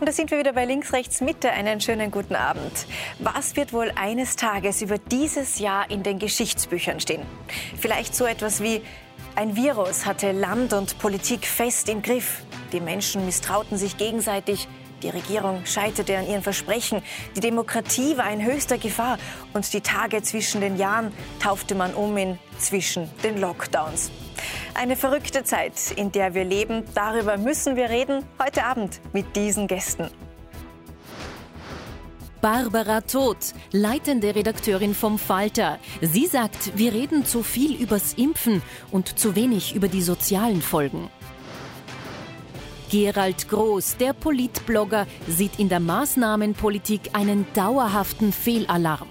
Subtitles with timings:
[0.00, 1.50] Und da sind wir wieder bei Links, Rechts, Mitte.
[1.50, 2.86] Einen schönen guten Abend.
[3.18, 7.20] Was wird wohl eines Tages über dieses Jahr in den Geschichtsbüchern stehen?
[7.78, 8.80] Vielleicht so etwas wie
[9.36, 12.40] ein Virus hatte Land und Politik fest im Griff.
[12.72, 14.68] Die Menschen misstrauten sich gegenseitig.
[15.02, 17.02] Die Regierung scheiterte an ihren Versprechen.
[17.36, 19.18] Die Demokratie war in höchster Gefahr.
[19.52, 21.12] Und die Tage zwischen den Jahren
[21.42, 24.10] taufte man um in zwischen den Lockdowns.
[24.74, 26.84] Eine verrückte Zeit, in der wir leben.
[26.94, 30.10] Darüber müssen wir reden heute Abend mit diesen Gästen.
[32.40, 35.78] Barbara Todt, leitende Redakteurin vom Falter.
[36.00, 41.10] Sie sagt, wir reden zu viel übers Impfen und zu wenig über die sozialen Folgen.
[42.90, 49.08] Gerald Groß, der Politblogger, sieht in der Maßnahmenpolitik einen dauerhaften Fehlalarm.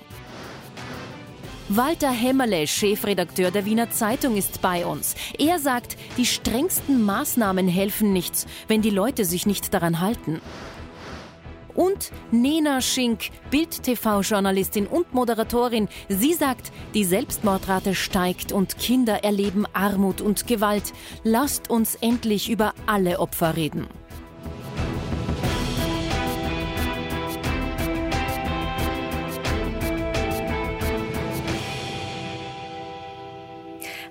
[1.71, 5.13] Walter Hämmerle, Chefredakteur der Wiener Zeitung, ist bei uns.
[5.37, 10.41] Er sagt, die strengsten Maßnahmen helfen nichts, wenn die Leute sich nicht daran halten.
[11.75, 15.89] Und Nena Schink, Bild-TV-Journalistin und Moderatorin.
[16.07, 20.91] Sie sagt, die Selbstmordrate steigt und Kinder erleben Armut und Gewalt.
[21.23, 23.87] Lasst uns endlich über alle Opfer reden.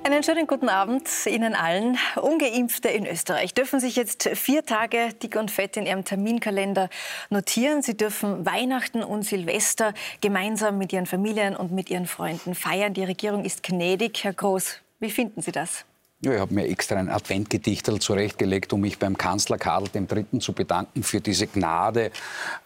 [0.04, 1.98] Einen schönen guten Abend Ihnen allen.
[2.16, 6.88] Ungeimpfte in Österreich dürfen sich jetzt vier Tage dick und fett in ihrem Terminkalender
[7.30, 7.82] notieren.
[7.82, 12.94] Sie dürfen Weihnachten und Silvester gemeinsam mit ihren Familien und mit ihren Freunden feiern.
[12.94, 14.24] Die Regierung ist gnädig.
[14.24, 15.84] Herr Groß, wie finden Sie das?
[16.20, 20.40] Ja, ich habe mir extra ein Adventgedichtel zurechtgelegt, um mich beim Kanzler Karl III.
[20.40, 22.10] zu bedanken für diese Gnade,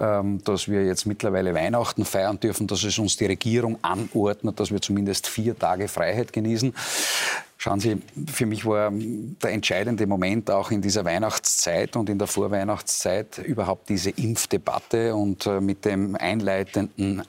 [0.01, 4.71] ähm, dass wir jetzt mittlerweile Weihnachten feiern dürfen, dass es uns die Regierung anordnet, dass
[4.71, 6.75] wir zumindest vier Tage Freiheit genießen.
[7.59, 12.29] Schauen Sie, für mich war der entscheidende Moment auch in dieser Weihnachtszeit und in der
[12.29, 17.23] Vorweihnachtszeit überhaupt diese Impfdebatte und äh, mit dem einleitenden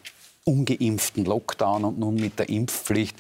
[0.45, 3.16] ungeimpften Lockdown und nun mit der Impfpflicht.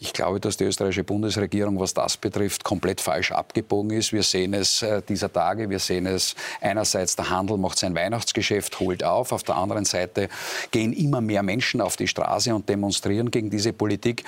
[0.00, 4.12] Ich glaube, dass die österreichische Bundesregierung, was das betrifft, komplett falsch abgebogen ist.
[4.12, 5.68] Wir sehen es äh, dieser Tage.
[5.68, 9.32] Wir sehen es einerseits, der Handel macht sein Weihnachtsgeschäft, holt auf.
[9.32, 10.28] Auf der anderen Seite
[10.70, 14.24] gehen immer mehr Menschen auf die Straße und demonstrieren gegen diese Politik.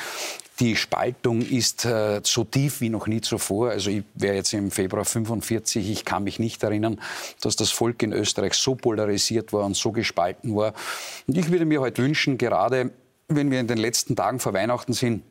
[0.58, 3.70] Die Spaltung ist äh, so tief wie noch nie zuvor.
[3.70, 5.90] Also ich wäre jetzt im Februar 45.
[5.90, 6.98] Ich kann mich nicht erinnern,
[7.42, 10.72] dass das Volk in Österreich so polarisiert war und so gespalten war.
[11.26, 12.90] Und ich würde mir heute wünschen, gerade
[13.28, 15.22] wenn wir in den letzten Tagen vor Weihnachten sind,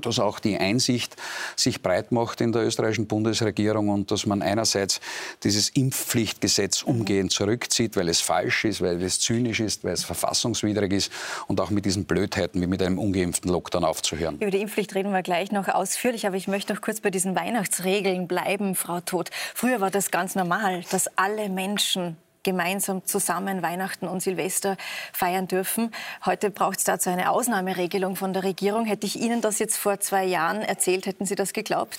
[0.00, 1.16] dass auch die Einsicht
[1.56, 5.00] sich breit macht in der österreichischen Bundesregierung und dass man einerseits
[5.42, 10.92] dieses Impfpflichtgesetz umgehend zurückzieht, weil es falsch ist, weil es zynisch ist, weil es verfassungswidrig
[10.92, 11.12] ist
[11.48, 14.36] und auch mit diesen Blödheiten wie mit einem ungeimpften Lockdown aufzuhören.
[14.36, 17.34] Über die Impfpflicht reden wir gleich noch ausführlich, aber ich möchte noch kurz bei diesen
[17.34, 19.30] Weihnachtsregeln bleiben, Frau Todt.
[19.54, 22.16] Früher war das ganz normal, dass alle Menschen
[22.48, 24.78] gemeinsam zusammen Weihnachten und Silvester
[25.12, 25.92] feiern dürfen.
[26.24, 28.86] Heute braucht es dazu eine Ausnahmeregelung von der Regierung.
[28.86, 31.98] Hätte ich Ihnen das jetzt vor zwei Jahren erzählt, hätten Sie das geglaubt?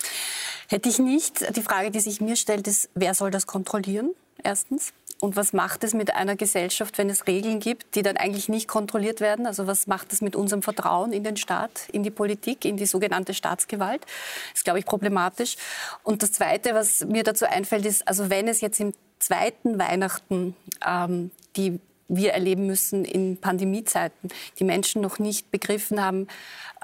[0.68, 1.56] Hätte ich nicht.
[1.56, 4.10] Die Frage, die sich mir stellt, ist, wer soll das kontrollieren?
[4.42, 4.92] Erstens.
[5.20, 8.66] Und was macht es mit einer Gesellschaft, wenn es Regeln gibt, die dann eigentlich nicht
[8.66, 9.46] kontrolliert werden?
[9.46, 12.86] Also was macht es mit unserem Vertrauen in den Staat, in die Politik, in die
[12.86, 14.02] sogenannte Staatsgewalt?
[14.02, 15.56] Das ist, glaube ich, problematisch.
[16.02, 20.56] Und das Zweite, was mir dazu einfällt, ist, also wenn es jetzt im zweiten Weihnachten,
[20.86, 26.26] ähm, die wir erleben müssen in Pandemiezeiten, die Menschen noch nicht begriffen haben,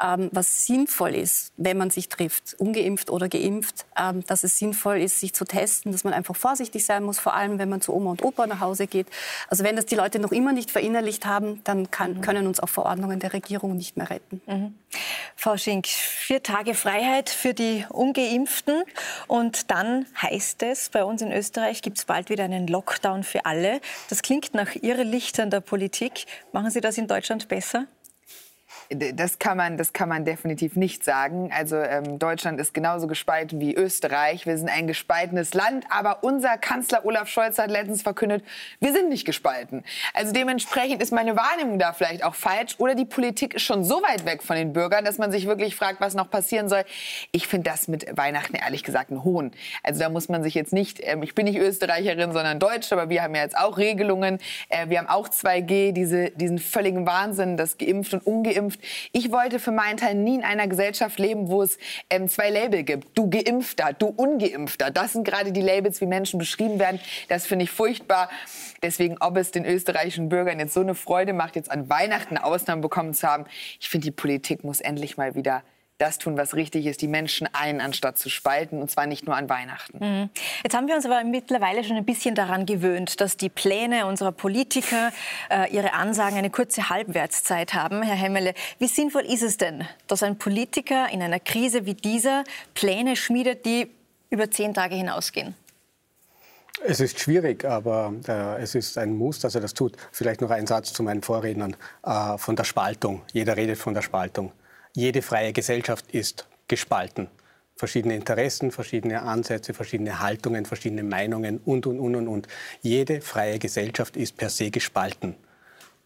[0.02, 4.98] ähm, was sinnvoll ist, wenn man sich trifft, ungeimpft oder geimpft, ähm, dass es sinnvoll
[4.98, 7.94] ist, sich zu testen, dass man einfach vorsichtig sein muss, vor allem wenn man zu
[7.94, 9.06] Oma und Opa nach Hause geht.
[9.48, 12.20] Also wenn das die Leute noch immer nicht verinnerlicht haben, dann kann, mhm.
[12.20, 14.40] können uns auch Verordnungen der Regierung nicht mehr retten.
[14.46, 14.74] Mhm.
[15.34, 18.82] Frau Schink, vier Tage Freiheit für die Ungeimpften
[19.26, 23.44] und dann heißt es, bei uns in Österreich gibt es bald wieder einen Lockdown für
[23.46, 23.80] alle.
[24.08, 26.26] Das klingt nach Irrelichtern der Politik.
[26.52, 27.86] Machen Sie das in Deutschland besser?
[28.90, 31.50] Das kann man, das kann man definitiv nicht sagen.
[31.52, 34.46] Also ähm, Deutschland ist genauso gespalten wie Österreich.
[34.46, 38.44] Wir sind ein gespaltenes Land, aber unser Kanzler Olaf Scholz hat letztens verkündet,
[38.78, 39.84] wir sind nicht gespalten.
[40.14, 44.02] Also dementsprechend ist meine Wahrnehmung da vielleicht auch falsch oder die Politik ist schon so
[44.02, 46.84] weit weg von den Bürgern, dass man sich wirklich fragt, was noch passieren soll.
[47.32, 49.50] Ich finde das mit Weihnachten ehrlich gesagt ein Hohn.
[49.82, 53.10] Also da muss man sich jetzt nicht, ähm, ich bin nicht Österreicherin, sondern Deutsche, aber
[53.10, 54.38] wir haben ja jetzt auch Regelungen.
[54.68, 58.80] Äh, wir haben auch 2G, diese, diesen völligen Wahnsinn, dass geimpft und ungeimpft Zukunft.
[59.12, 61.78] Ich wollte für meinen Teil nie in einer Gesellschaft leben, wo es
[62.10, 63.16] ähm, zwei Label gibt.
[63.16, 64.90] Du Geimpfter, du Ungeimpfter.
[64.90, 67.00] Das sind gerade die Labels, wie Menschen beschrieben werden.
[67.28, 68.30] Das finde ich furchtbar.
[68.82, 72.82] Deswegen, ob es den österreichischen Bürgern jetzt so eine Freude macht, jetzt an Weihnachten Ausnahmen
[72.82, 73.44] bekommen zu haben,
[73.80, 75.62] ich finde, die Politik muss endlich mal wieder
[75.98, 79.36] das tun, was richtig ist, die Menschen ein, anstatt zu spalten, und zwar nicht nur
[79.36, 79.98] an Weihnachten.
[79.98, 80.30] Mhm.
[80.62, 84.32] Jetzt haben wir uns aber mittlerweile schon ein bisschen daran gewöhnt, dass die Pläne unserer
[84.32, 85.12] Politiker,
[85.50, 88.02] äh, ihre Ansagen eine kurze Halbwertszeit haben.
[88.02, 92.44] Herr Hemmele, wie sinnvoll ist es denn, dass ein Politiker in einer Krise wie dieser
[92.74, 93.90] Pläne schmiedet, die
[94.28, 95.54] über zehn Tage hinausgehen?
[96.84, 99.96] Es ist schwierig, aber äh, es ist ein Muss, dass er das tut.
[100.12, 103.22] Vielleicht noch ein Satz zu meinen Vorrednern äh, von der Spaltung.
[103.32, 104.52] Jeder redet von der Spaltung.
[104.96, 107.28] Jede freie Gesellschaft ist gespalten.
[107.76, 112.48] Verschiedene Interessen, verschiedene Ansätze, verschiedene Haltungen, verschiedene Meinungen und, und, und, und, und.
[112.80, 115.34] Jede freie Gesellschaft ist per se gespalten.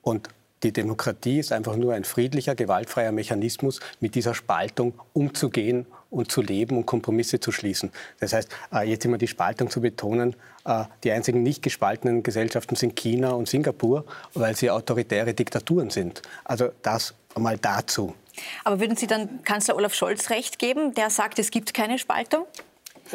[0.02, 0.28] Und
[0.64, 6.42] die Demokratie ist einfach nur ein friedlicher, gewaltfreier Mechanismus, mit dieser Spaltung umzugehen und zu
[6.42, 7.92] leben und Kompromisse zu schließen.
[8.18, 10.34] Das heißt, äh, jetzt immer die Spaltung zu betonen,
[10.64, 14.04] äh, die einzigen nicht gespaltenen Gesellschaften sind China und Singapur,
[14.34, 16.22] weil sie autoritäre Diktaturen sind.
[16.42, 18.16] Also das einmal dazu.
[18.64, 22.46] Aber würden Sie dann Kanzler Olaf Scholz recht geben, der sagt, es gibt keine Spaltung?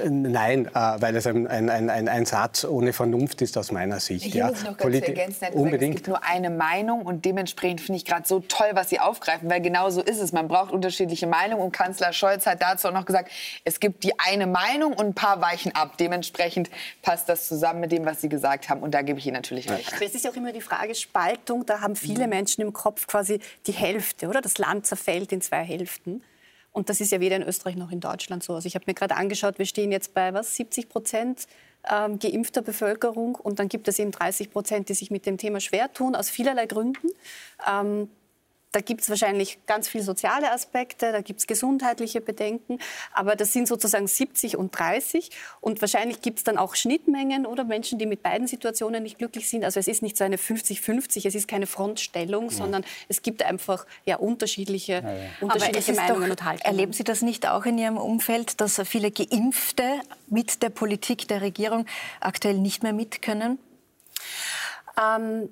[0.03, 4.25] Nein, äh, weil es ein, ein, ein, ein, Satz ohne Vernunft ist aus meiner Sicht.
[4.25, 4.47] Hier ja.
[4.47, 5.95] muss ich noch ganz ergänzen, unbedingt.
[5.95, 9.49] es gibt nur eine Meinung und dementsprechend finde ich gerade so toll, was Sie aufgreifen,
[9.49, 10.31] weil genau so ist es.
[10.31, 13.31] Man braucht unterschiedliche Meinungen und Kanzler Scholz hat dazu auch noch gesagt,
[13.63, 15.97] es gibt die eine Meinung und ein paar weichen ab.
[15.97, 16.69] Dementsprechend
[17.01, 19.69] passt das zusammen mit dem, was Sie gesagt haben und da gebe ich Ihnen natürlich
[19.69, 19.93] recht.
[20.01, 22.29] Es ist auch immer die Frage Spaltung, da haben viele mhm.
[22.29, 24.41] Menschen im Kopf quasi die Hälfte, oder?
[24.41, 26.21] Das Land zerfällt in zwei Hälften.
[26.75, 28.53] Und das ist ja weder in Österreich noch in Deutschland so.
[28.53, 31.47] Also ich habe mir gerade angeschaut, wir stehen jetzt bei was 70 Prozent
[31.89, 35.61] ähm, geimpfter Bevölkerung und dann gibt es eben 30 Prozent, die sich mit dem Thema
[35.61, 37.07] schwer tun aus vielerlei Gründen.
[37.65, 38.09] Ähm,
[38.75, 42.79] da gibt es wahrscheinlich ganz viele soziale Aspekte, da gibt es gesundheitliche Bedenken,
[43.13, 45.29] aber das sind sozusagen 70 und 30
[45.61, 49.49] und wahrscheinlich gibt es dann auch Schnittmengen oder Menschen, die mit beiden Situationen nicht glücklich
[49.49, 49.63] sind.
[49.63, 52.57] Also es ist nicht so eine 50-50, es ist keine Frontstellung, ja.
[52.57, 55.29] sondern es gibt einfach ja, unterschiedliche, ja, ja.
[55.39, 56.65] unterschiedliche Meinungen und Haltungen.
[56.65, 59.83] Erleben Sie das nicht auch in Ihrem Umfeld, dass viele Geimpfte
[60.27, 61.85] mit der Politik der Regierung
[62.19, 63.57] aktuell nicht mehr mit können?
[65.01, 65.49] Ähm,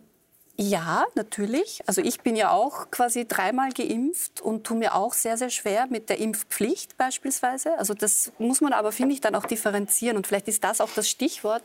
[0.55, 1.81] ja, natürlich.
[1.87, 5.87] Also ich bin ja auch quasi dreimal geimpft und tue mir auch sehr, sehr schwer
[5.87, 7.77] mit der Impfpflicht beispielsweise.
[7.79, 10.15] Also das muss man aber, finde ich, dann auch differenzieren.
[10.15, 11.63] Und vielleicht ist das auch das Stichwort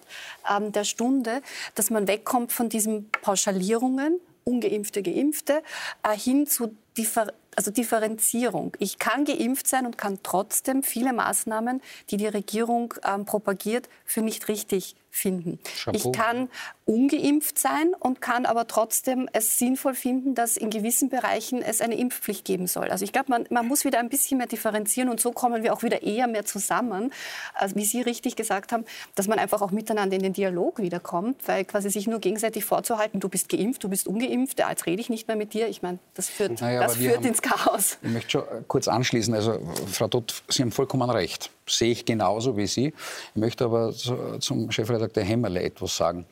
[0.51, 1.43] ähm, der Stunde,
[1.75, 5.63] dass man wegkommt von diesen Pauschalierungen, ungeimpfte, geimpfte,
[6.03, 8.77] äh, hin zu differ also Differenzierung.
[8.79, 11.81] Ich kann geimpft sein und kann trotzdem viele Maßnahmen,
[12.11, 15.59] die die Regierung ähm, propagiert, für nicht richtig finden.
[15.65, 15.97] Chapeau.
[15.97, 16.49] Ich kann
[16.85, 21.97] ungeimpft sein und kann aber trotzdem es sinnvoll finden, dass in gewissen Bereichen es eine
[21.97, 22.91] Impfpflicht geben soll.
[22.91, 25.75] Also ich glaube, man, man, muss wieder ein bisschen mehr differenzieren und so kommen wir
[25.75, 27.13] auch wieder eher mehr zusammen,
[27.55, 28.85] also wie Sie richtig gesagt haben,
[29.15, 33.21] dass man einfach auch miteinander in den Dialog wiederkommt, weil quasi sich nur gegenseitig vorzuhalten,
[33.21, 35.69] du bist geimpft, du bist ungeimpft, ja, jetzt rede ich nicht mehr mit dir.
[35.69, 37.99] Ich meine, das führt, naja, das führt ins Chaos.
[38.03, 39.35] Ich möchte schon kurz anschließen.
[39.35, 39.59] Also
[39.91, 42.87] Frau Dott, Sie haben vollkommen recht sehe ich genauso wie Sie.
[43.35, 46.27] Ich möchte aber zum Chefredakteur Hemmerle etwas sagen.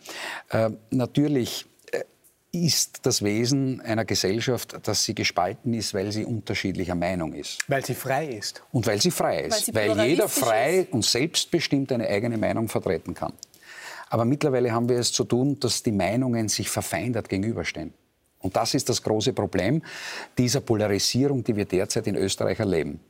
[0.51, 2.05] Äh, natürlich äh,
[2.53, 7.59] ist das Wesen einer Gesellschaft, dass sie gespalten ist, weil sie unterschiedlicher Meinung ist.
[7.69, 8.63] Weil sie frei ist.
[8.73, 9.75] Und weil sie frei ist.
[9.75, 10.93] Weil, weil jeder frei ist.
[10.93, 13.33] und selbstbestimmt eine eigene Meinung vertreten kann.
[14.09, 17.93] Aber mittlerweile haben wir es zu tun, dass die Meinungen sich verfeindet gegenüberstehen.
[18.47, 19.83] Und das ist das große Problem
[20.39, 23.01] dieser Polarisierung, die wir derzeit in Österreich erleben.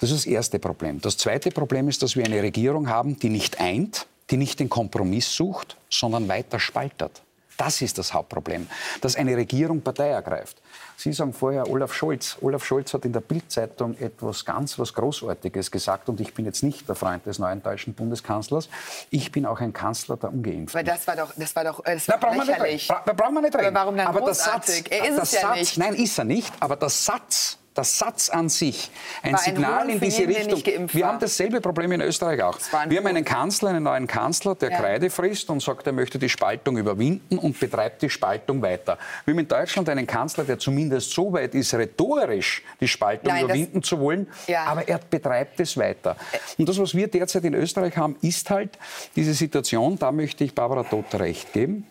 [0.00, 1.00] Das ist das erste Problem.
[1.00, 4.68] Das zweite Problem ist, dass wir eine Regierung haben, die nicht eint, die nicht den
[4.68, 7.22] Kompromiss sucht, sondern weiter spaltet.
[7.56, 8.66] Das ist das Hauptproblem,
[9.02, 10.60] dass eine Regierung Partei ergreift.
[11.02, 12.36] Sie sagen vorher Olaf Scholz.
[12.42, 16.62] Olaf Scholz hat in der Bildzeitung etwas ganz was Großartiges gesagt und ich bin jetzt
[16.62, 18.68] nicht der Freund des neuen deutschen Bundeskanzlers.
[19.10, 20.78] Ich bin auch ein Kanzler der Ungeimpften.
[20.78, 22.88] Aber das war doch, das war doch, das war da brauchen lächerlich.
[22.88, 23.66] Wir nicht, da brauchen wir nicht reden.
[23.66, 24.84] Aber warum dann aber großartig?
[24.84, 25.78] Der Satz, er ist es ja Satz, nicht.
[25.78, 26.52] Nein, ist er nicht.
[26.60, 28.90] Aber der Satz der Satz an sich,
[29.22, 30.88] ein, ein Signal in diese jeden, Richtung.
[30.92, 32.58] Wir haben dasselbe Problem in Österreich auch.
[32.88, 34.78] Wir haben einen Kanzler, einen neuen Kanzler, der ja.
[34.78, 38.98] Kreide frisst und sagt, er möchte die Spaltung überwinden und betreibt die Spaltung weiter.
[39.24, 43.44] Wir haben in Deutschland einen Kanzler, der zumindest so weit ist, rhetorisch die Spaltung Nein,
[43.44, 44.64] überwinden zu wollen, ja.
[44.64, 46.16] aber er betreibt es weiter.
[46.58, 48.78] Und das, was wir derzeit in Österreich haben, ist halt
[49.16, 51.86] diese Situation, da möchte ich Barbara Todt recht geben.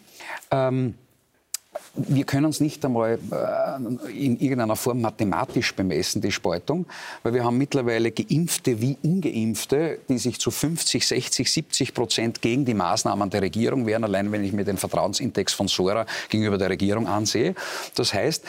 [0.52, 0.96] Ähm,
[1.94, 6.86] wir können uns nicht einmal äh, in irgendeiner Form mathematisch bemessen, die Spaltung,
[7.24, 12.66] weil wir haben mittlerweile Geimpfte wie Ungeimpfte, die sich zu 50, 60, 70 Prozent gegen
[12.66, 16.70] die Maßnahmen der Regierung wehren, allein wenn ich mir den Vertrauensindex von Sora gegenüber der
[16.70, 17.56] Regierung ansehe.
[17.96, 18.44] Das heißt,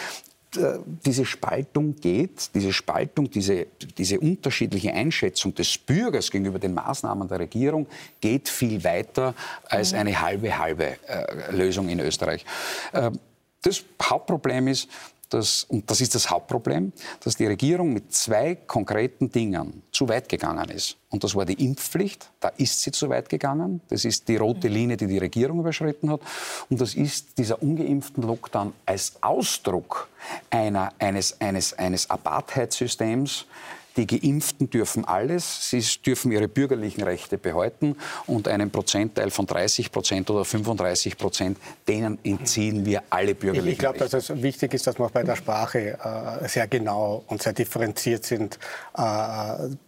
[1.07, 3.67] diese Spaltung geht, diese Spaltung, diese,
[3.97, 7.87] diese unterschiedliche Einschätzung des Bürgers gegenüber den Maßnahmen der Regierung
[8.21, 9.99] geht viel weiter als mhm.
[9.99, 12.45] eine halbe, halbe äh, Lösung in Österreich.
[12.93, 13.11] Äh,
[13.63, 14.89] das Hauptproblem ist,
[15.35, 20.29] dass, und das ist das Hauptproblem, dass die Regierung mit zwei konkreten Dingen zu weit
[20.29, 20.97] gegangen ist.
[21.11, 23.81] Und das war die Impfpflicht, da ist sie zu weit gegangen.
[23.89, 26.21] Das ist die rote Linie, die die Regierung überschritten hat.
[26.71, 30.09] Und das ist dieser ungeimpften Lockdown als Ausdruck
[30.51, 33.47] einer, eines, eines, eines Apartheid-Systems,
[33.97, 37.97] die Geimpften dürfen alles, sie dürfen ihre bürgerlichen Rechte behalten
[38.27, 43.73] und einen Prozentteil von 30 Prozent oder 35 Prozent, denen entziehen wir alle bürgerlichen Rechte.
[43.73, 45.99] Ich glaube, dass es wichtig ist, dass wir auch bei der Sprache
[46.43, 48.59] äh, sehr genau und sehr differenziert sind.
[48.97, 49.03] Äh,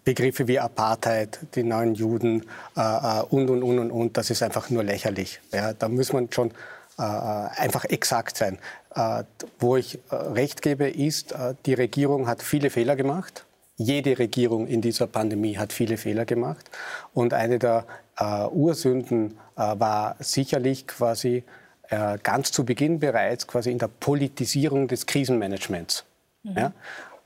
[0.05, 2.45] Begriffe wie Apartheid, die neuen Juden
[2.77, 5.41] äh, äh und, und, und, und, und, das ist einfach nur lächerlich.
[5.53, 6.51] Ja, da muss man schon
[6.99, 8.59] äh, einfach exakt sein.
[8.95, 9.25] Äh,
[9.59, 11.35] wo ich recht gebe, ist,
[11.67, 13.45] die Regierung hat viele Fehler gemacht
[13.77, 16.71] jede Regierung in dieser Pandemie hat viele Fehler gemacht.
[17.13, 17.85] Und eine der
[18.19, 21.45] äh, Ursünden äh, war sicherlich quasi
[21.89, 26.05] äh, ganz zu Beginn bereits quasi in der Politisierung des Krisenmanagements.
[26.43, 26.57] Mhm.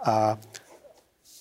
[0.05, 0.33] Ja?
[0.33, 0.37] Äh,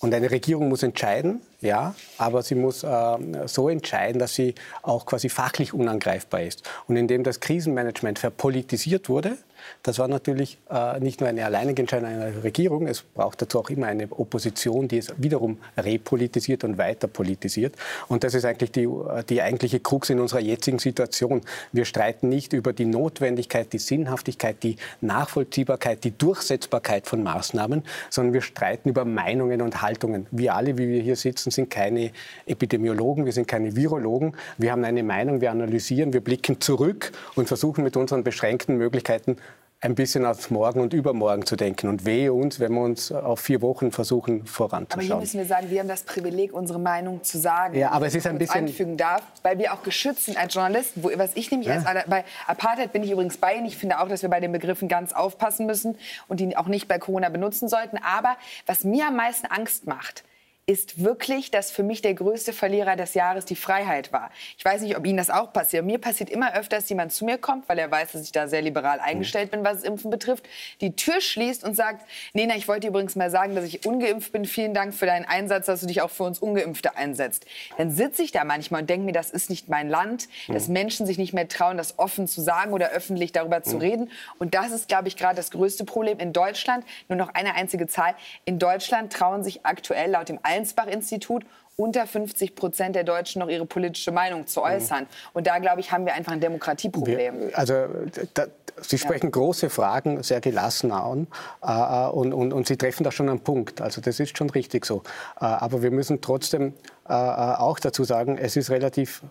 [0.00, 5.06] und eine Regierung muss entscheiden, ja, aber sie muss äh, so entscheiden, dass sie auch
[5.06, 6.68] quasi fachlich unangreifbar ist.
[6.86, 9.38] Und indem das Krisenmanagement verpolitisiert wurde,
[9.82, 13.70] das war natürlich äh, nicht nur eine alleinige Entscheidung einer Regierung, es braucht dazu auch
[13.70, 17.74] immer eine Opposition, die es wiederum repolitisiert und weiter politisiert.
[18.08, 18.88] Und das ist eigentlich die,
[19.28, 21.42] die eigentliche Krux in unserer jetzigen Situation.
[21.72, 28.34] Wir streiten nicht über die Notwendigkeit, die Sinnhaftigkeit, die Nachvollziehbarkeit, die Durchsetzbarkeit von Maßnahmen, sondern
[28.34, 30.26] wir streiten über Meinungen und Haltungen.
[30.30, 32.12] Wir alle, wie wir hier sitzen, sind keine
[32.46, 34.34] Epidemiologen, wir sind keine Virologen.
[34.56, 39.36] Wir haben eine Meinung, wir analysieren, wir blicken zurück und versuchen mit unseren beschränkten Möglichkeiten
[39.80, 41.88] ein bisschen auf morgen und übermorgen zu denken.
[41.88, 44.92] Und wehe uns, wenn wir uns auf vier Wochen versuchen voranzuschauen.
[44.92, 47.76] Aber hier müssen wir sagen, wir haben das Privileg, unsere Meinung zu sagen.
[47.76, 48.66] Ja, aber es ist ein bisschen...
[48.66, 51.04] anfügen darf, weil wir auch geschützt sind als Journalisten.
[51.04, 51.80] Wo, was ich nämlich ja.
[51.82, 52.08] als...
[52.08, 53.66] Bei Apartheid bin ich übrigens bei Ihnen.
[53.66, 56.88] Ich finde auch, dass wir bei den Begriffen ganz aufpassen müssen und die auch nicht
[56.88, 57.98] bei Corona benutzen sollten.
[57.98, 60.24] Aber was mir am meisten Angst macht,
[60.68, 64.30] ist wirklich, dass für mich der größte Verlierer des Jahres die Freiheit war.
[64.58, 65.82] Ich weiß nicht, ob Ihnen das auch passiert.
[65.86, 68.48] Mir passiert immer öfter, dass jemand zu mir kommt, weil er weiß, dass ich da
[68.48, 70.46] sehr liberal eingestellt bin, was das Impfen betrifft,
[70.82, 74.44] die Tür schließt und sagt, Nena, ich wollte übrigens mal sagen, dass ich ungeimpft bin.
[74.44, 77.46] Vielen Dank für deinen Einsatz, dass du dich auch für uns Ungeimpfte einsetzt.
[77.78, 81.06] Dann sitze ich da manchmal und denke mir, das ist nicht mein Land, dass Menschen
[81.06, 84.10] sich nicht mehr trauen, das offen zu sagen oder öffentlich darüber zu reden.
[84.38, 86.84] Und das ist, glaube ich, gerade das größte Problem in Deutschland.
[87.08, 88.14] Nur noch eine einzige Zahl.
[88.44, 91.44] In Deutschland trauen sich aktuell laut dem Allensbach-Institut
[91.76, 95.02] unter 50 Prozent der Deutschen noch ihre politische Meinung zu äußern.
[95.04, 95.06] Mhm.
[95.32, 97.40] Und da, glaube ich, haben wir einfach ein Demokratieproblem.
[97.40, 97.86] Wir, also,
[98.34, 98.46] da,
[98.80, 99.30] Sie sprechen ja.
[99.30, 101.26] große Fragen sehr gelassen an
[101.64, 103.80] äh, äh, und, und, und, Sie treffen da schon einen Punkt.
[103.80, 105.02] Also das ist schon richtig so.
[105.40, 106.74] Äh, aber wir müssen trotzdem
[107.08, 109.22] äh, äh auch dazu sagen, es ist relativ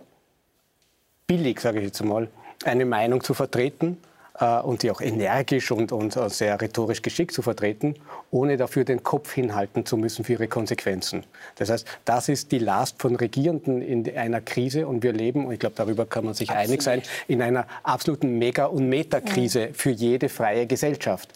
[1.28, 2.28] billig, sage ich jetzt mal,
[2.66, 3.98] eine Meinung zu vertreten
[4.40, 7.96] äh, und die auch energisch und, und sehr rhetorisch geschickt zu vertreten,
[8.32, 11.24] ohne dafür den Kopf hinhalten zu müssen für ihre Konsequenzen.
[11.56, 15.54] Das heißt, das ist die Last von Regierenden in einer Krise und wir leben, und
[15.54, 16.70] ich glaube, darüber kann man sich Absolut.
[16.70, 21.34] einig sein, in einer absoluten Mega- und Metakrise für jede freie Gesellschaft.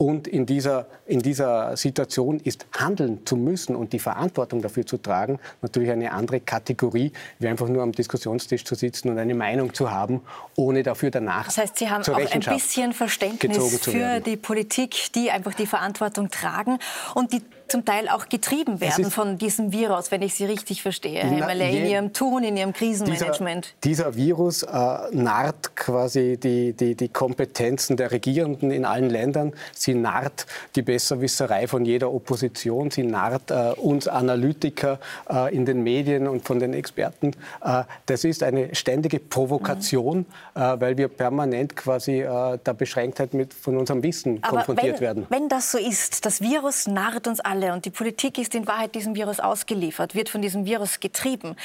[0.00, 4.96] Und in dieser, in dieser Situation ist handeln zu müssen und die Verantwortung dafür zu
[4.96, 9.74] tragen natürlich eine andere Kategorie, wie einfach nur am Diskussionstisch zu sitzen und eine Meinung
[9.74, 10.22] zu haben,
[10.56, 15.30] ohne dafür danach Das heißt, Sie haben auch ein bisschen Verständnis für die Politik, die
[15.30, 16.78] einfach die Verantwortung tragen.
[17.14, 21.20] Und die zum Teil auch getrieben werden von diesem Virus, wenn ich Sie richtig verstehe,
[21.20, 23.74] Herr Hemmerle, in Ihrem Tun, in Ihrem Krisenmanagement.
[23.84, 24.68] Dieser, dieser Virus äh,
[25.12, 29.52] narrt quasi die, die, die Kompetenzen der Regierenden in allen Ländern.
[29.74, 32.90] Sie narrt die Besserwisserei von jeder Opposition.
[32.90, 34.98] Sie narrt äh, uns Analytiker
[35.28, 37.32] äh, in den Medien und von den Experten.
[37.62, 40.26] Äh, das ist eine ständige Provokation, mhm.
[40.54, 45.00] Äh, weil wir permanent quasi äh, der Beschränktheit mit, von unserem Wissen Aber konfrontiert wenn,
[45.00, 45.26] werden.
[45.28, 47.72] Wenn das so ist, das Virus narrt uns alle, alle.
[47.72, 51.56] Und die Politik ist in Wahrheit diesem Virus ausgeliefert, wird von diesem Virus getrieben.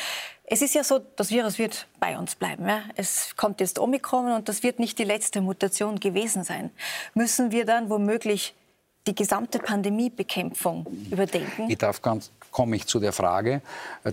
[0.46, 2.68] Es ist ja so, das Virus wird bei uns bleiben.
[2.68, 2.84] Ja?
[2.96, 6.72] Es kommt jetzt Omikron und das wird nicht die letzte Mutation gewesen sein.
[7.14, 8.54] Müssen wir dann womöglich
[9.08, 11.70] die gesamte Pandemiebekämpfung überdenken?
[11.70, 13.62] Ich darf ganz komme ich zu der Frage,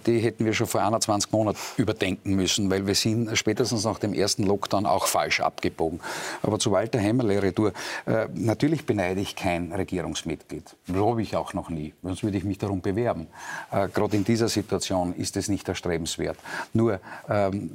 [0.05, 4.15] die hätten wir schon vor 21 Monaten überdenken müssen, weil wir sind spätestens nach dem
[4.15, 6.01] ersten Lockdown auch falsch abgebogen.
[6.43, 7.73] Aber zu Walter Hemmerle Retour.
[8.05, 10.75] Äh, natürlich beneide ich kein Regierungsmitglied.
[10.89, 11.95] Glaube ich auch noch nie.
[12.03, 13.29] Sonst würde ich mich darum bewerben.
[13.71, 16.39] Äh, Gerade in dieser Situation ist es nicht erstrebenswert.
[16.73, 17.71] Nur ähm,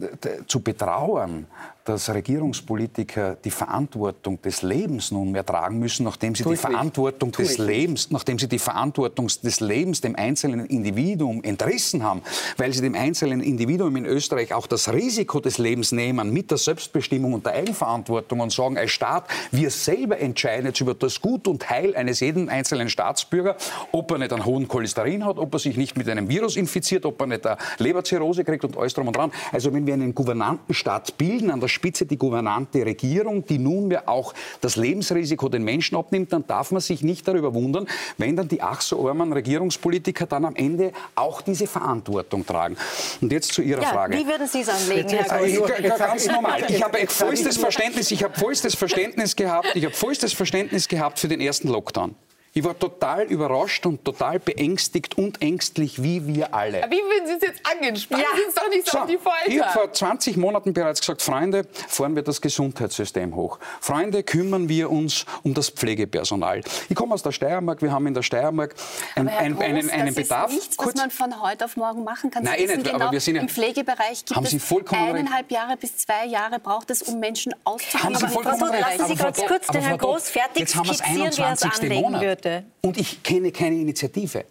[0.48, 1.48] zu betrauern,
[1.88, 8.12] dass Regierungspolitiker die Verantwortung des Lebens nunmehr tragen müssen, nachdem sie die Verantwortung des Lebens,
[8.12, 12.22] nachdem sie die Verantwortung des Lebens dem einzelnen Individuum entrissen haben,
[12.58, 16.58] weil sie dem einzelnen Individuum in Österreich auch das Risiko des Lebens nehmen mit der
[16.58, 21.48] Selbstbestimmung und der Eigenverantwortung und sagen, als Staat, wir selber entscheiden jetzt über das Gut
[21.48, 23.56] und Heil eines jeden einzelnen Staatsbürger,
[23.94, 27.06] ob er nicht einen hohen Cholesterin hat, ob er sich nicht mit einem Virus infiziert,
[27.06, 29.32] ob er nicht eine Leberzirrhose kriegt und alles drum und dran.
[29.54, 34.34] Also wenn wir einen Gouvernantenstaat bilden, an der Spitze die gouvernante Regierung, die nunmehr auch
[34.62, 38.62] das Lebensrisiko den Menschen abnimmt, dann darf man sich nicht darüber wundern, wenn dann die
[38.62, 42.76] ach so armen Regierungspolitiker dann am Ende auch diese Verantwortung tragen.
[43.22, 44.18] Und jetzt zu Ihrer ja, Frage.
[44.18, 46.64] Wie würden Sie es anlegen, Herr ich, ich, Ganz normal.
[46.68, 51.28] Ich habe vollstes Verständnis, ich habe vollstes Verständnis gehabt, ich habe vollstes Verständnis gehabt für
[51.28, 52.16] den ersten Lockdown.
[52.58, 56.80] Ich war total überrascht und total beängstigt und ängstlich, wie wir alle.
[56.90, 57.96] Wie würden Sie es jetzt angehen?
[57.96, 58.36] Spannen ja.
[58.36, 59.46] Sie doch nicht so, so auf die Folter.
[59.46, 63.60] Ich habe vor 20 Monaten bereits gesagt, Freunde, fahren wir das Gesundheitssystem hoch.
[63.80, 66.64] Freunde, kümmern wir uns um das Pflegepersonal.
[66.90, 68.74] Ich komme aus der Steiermark, wir haben in der Steiermark
[69.14, 70.46] ein, ein, Groß, einen, einen das Bedarf.
[70.46, 72.44] Das ist nichts, was man von heute auf morgen machen kann.
[72.44, 75.10] Sie Nein, eh nicht, genau, aber wir sind ja, im Pflegebereich gibt haben Sie vollkommen
[75.10, 78.04] eineinhalb Jahre bis zwei Jahre braucht es, um Menschen auszubilden.
[78.04, 78.98] Haben Sie vollkommen recht.
[78.98, 82.22] Lassen Sie ganz kurz den Herrn Groß fertig skizzieren, wie er es anlegen Monat.
[82.24, 82.47] würde.
[82.82, 84.46] Und ich kenne keine Initiative.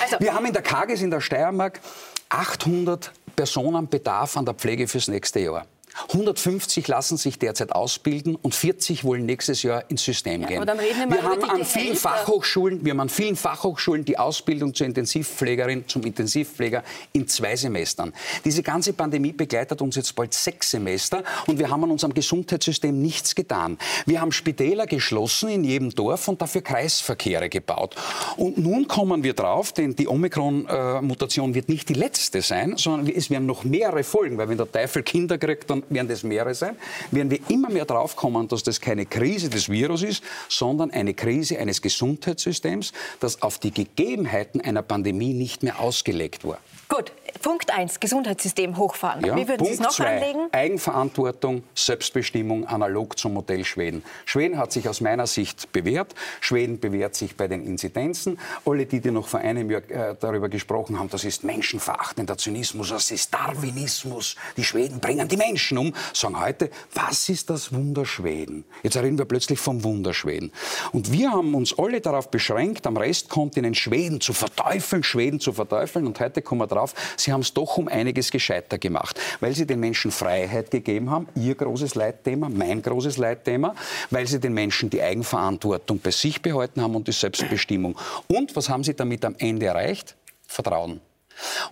[0.00, 0.16] Also.
[0.20, 1.80] Wir haben in der Kages in der Steiermark
[2.28, 5.66] 800 Personen Bedarf an der Pflege fürs nächste Jahr.
[6.08, 10.66] 150 lassen sich derzeit ausbilden und 40 wollen nächstes Jahr ins System ja, gehen.
[10.66, 15.88] wir, wir haben an vielen Fachhochschulen, wir haben an vielen Fachhochschulen die Ausbildung zur Intensivpflegerin,
[15.88, 16.82] zum Intensivpfleger
[17.12, 18.12] in zwei Semestern.
[18.44, 23.00] Diese ganze Pandemie begleitet uns jetzt bald sechs Semester und wir haben an unserem Gesundheitssystem
[23.00, 23.78] nichts getan.
[24.06, 27.96] Wir haben Spitäler geschlossen in jedem Dorf und dafür Kreisverkehre gebaut.
[28.36, 33.30] Und nun kommen wir drauf, denn die Omikron-Mutation wird nicht die letzte sein, sondern es
[33.30, 36.76] werden noch mehrere folgen, weil wenn der Teufel Kinder kriegt, dann werden das mehrere sein,
[37.10, 41.14] werden wir immer mehr drauf kommen, dass das keine Krise des Virus ist, sondern eine
[41.14, 46.58] Krise eines Gesundheitssystems, das auf die Gegebenheiten einer Pandemie nicht mehr ausgelegt war.
[46.88, 49.24] Gut, Punkt 1, Gesundheitssystem hochfahren.
[49.24, 50.48] Ja, Wie würden Sie es noch zwei, anlegen?
[50.52, 54.04] Eigenverantwortung, Selbstbestimmung, analog zum Modell Schweden.
[54.24, 56.14] Schweden hat sich aus meiner Sicht bewährt.
[56.40, 58.38] Schweden bewährt sich bei den Inzidenzen.
[58.64, 62.90] Alle, die, die noch vor einem Jahr äh, darüber gesprochen haben, das ist menschenverachtender Zynismus,
[62.90, 64.36] das ist Darwinismus.
[64.56, 68.64] Die Schweden bringen die Menschen um, sagen heute, was ist das Wunder Schweden?
[68.82, 70.52] Jetzt reden wir plötzlich vom Wunder Schweden.
[70.92, 76.06] Und wir haben uns alle darauf beschränkt, am Restkontinent Schweden zu verteufeln, Schweden zu verteufeln.
[76.06, 79.66] Und heute kommen wir drauf, sie haben es doch um einiges gescheiter gemacht, weil sie
[79.66, 83.74] den Menschen Freiheit gegeben haben, ihr großes Leitthema, mein großes Leitthema,
[84.10, 87.98] weil sie den Menschen die Eigenverantwortung bei sich behalten haben und die Selbstbestimmung.
[88.28, 90.16] Und was haben sie damit am Ende erreicht?
[90.46, 91.00] Vertrauen.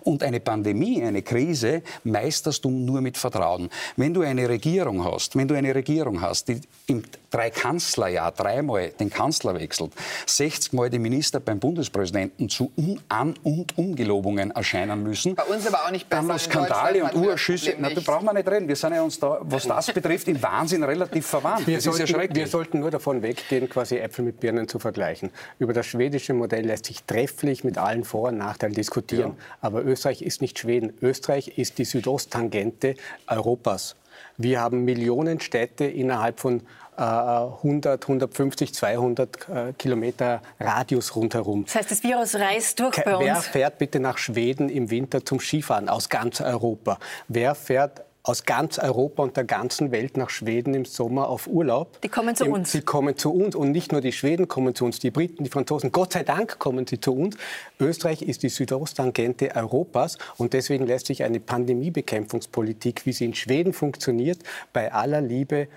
[0.01, 3.69] Und eine Pandemie, eine Krise meisterst du nur mit Vertrauen.
[3.95, 9.09] Wenn du eine Regierung hast, wenn du eine Regierung hast, die im Drei-Kanzlerjahr dreimal den
[9.09, 9.91] Kanzler wechselt,
[10.25, 12.71] 60 Mal die Minister beim Bundespräsidenten zu
[13.09, 15.35] An- und Umgelobungen erscheinen müssen.
[15.35, 16.21] Bei uns aber auch nicht besser.
[16.21, 17.75] Dann noch Skandale und Urschüsse.
[17.79, 18.67] Na, da brauchen wir nicht reden.
[18.67, 21.65] Wir sind ja uns da, was das betrifft, im Wahnsinn relativ verwandt.
[21.65, 22.37] Wir, das sollten, ist ja schrecklich.
[22.37, 25.31] wir sollten nur davon weggehen, quasi Äpfel mit Birnen zu vergleichen.
[25.57, 29.35] Über das schwedische Modell lässt sich trefflich mit allen Vor- und Nachteilen diskutieren.
[29.37, 29.45] Ja.
[29.61, 30.93] Aber Österreich ist nicht Schweden.
[31.01, 32.95] Österreich ist die Südosttangente
[33.27, 33.95] Europas.
[34.37, 36.61] Wir haben Millionen Städte innerhalb von
[37.01, 41.65] 100, 150, 200 Kilometer Radius rundherum.
[41.65, 43.25] Das heißt, das Virus reist durch bei uns.
[43.25, 46.99] Wer fährt bitte nach Schweden im Winter zum Skifahren aus ganz Europa?
[47.27, 51.99] Wer fährt aus ganz Europa und der ganzen Welt nach Schweden im Sommer auf Urlaub.
[52.01, 52.71] Die kommen zu uns.
[52.71, 55.49] Sie kommen zu uns und nicht nur die Schweden kommen zu uns, die Briten, die
[55.49, 55.91] Franzosen.
[55.91, 57.35] Gott sei Dank kommen sie zu uns.
[57.79, 63.73] Österreich ist die Südosttangente Europas und deswegen lässt sich eine Pandemiebekämpfungspolitik, wie sie in Schweden
[63.73, 64.39] funktioniert,
[64.71, 65.67] bei aller Liebe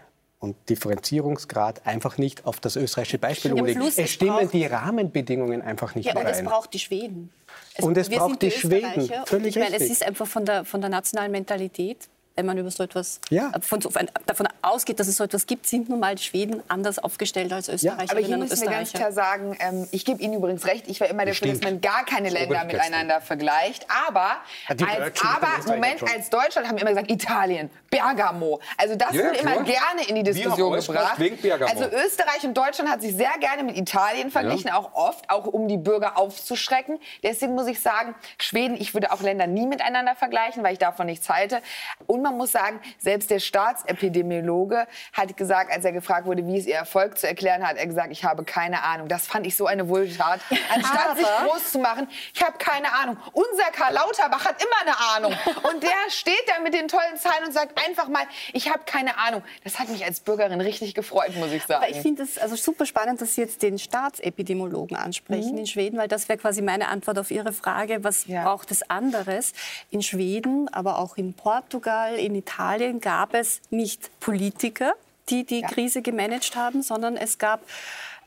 [0.45, 3.83] und Differenzierungsgrad einfach nicht auf das österreichische Beispiel ja, umlegen.
[3.83, 7.33] Es stimmen die Rahmenbedingungen einfach nicht ja, aber das braucht die Schweden.
[7.75, 9.11] Es, und es braucht die, die Schweden.
[9.25, 12.71] Völlig ich meine, es ist einfach von der, von der nationalen Mentalität wenn man über
[12.71, 13.53] so etwas ja.
[13.61, 13.81] von,
[14.27, 18.05] davon ausgeht, dass es so etwas gibt, sind nun mal Schweden anders aufgestellt als Österreicher.
[18.05, 21.01] Ja, aber hier müssen wir ganz klar sagen, ähm, ich gebe Ihnen übrigens recht, ich
[21.01, 23.87] war immer dafür, dass man gar keine Länder miteinander vergleicht.
[24.09, 24.37] Aber,
[24.69, 28.61] als, aber Moment, als Deutschland haben wir immer gesagt, Italien, Bergamo.
[28.77, 31.21] Also das ja, wurde immer gerne in die Diskussion gebracht.
[31.21, 34.77] Also Österreich und Deutschland hat sich sehr gerne mit Italien verglichen, ja.
[34.77, 36.99] auch oft, auch um die Bürger aufzuschrecken.
[37.23, 41.07] Deswegen muss ich sagen, Schweden, ich würde auch Länder nie miteinander vergleichen, weil ich davon
[41.07, 41.63] nichts halte.
[42.07, 46.67] Und man muss sagen, selbst der Staatsepidemiologe hat gesagt, als er gefragt wurde, wie es
[46.67, 49.07] ihr Erfolg zu erklären hat, er gesagt, ich habe keine Ahnung.
[49.09, 50.41] Das fand ich so eine Wohltat.
[50.75, 53.17] Anstatt sich groß zu machen, ich habe keine Ahnung.
[53.33, 55.39] Unser Karl Lauterbach hat immer eine Ahnung.
[55.71, 59.19] Und der steht da mit den tollen Zahlen und sagt einfach mal, ich habe keine
[59.19, 59.43] Ahnung.
[59.63, 61.85] Das hat mich als Bürgerin richtig gefreut, muss ich sagen.
[61.85, 65.59] Aber ich finde es also super spannend, dass Sie jetzt den Staatsepidemiologen ansprechen mhm.
[65.59, 68.45] in Schweden, weil das wäre quasi meine Antwort auf Ihre Frage, was ja.
[68.45, 69.53] braucht es anderes?
[69.91, 74.95] In Schweden, aber auch in Portugal, in Italien gab es nicht Politiker,
[75.29, 75.69] die die ja.
[75.69, 77.63] Krise gemanagt haben, sondern es gab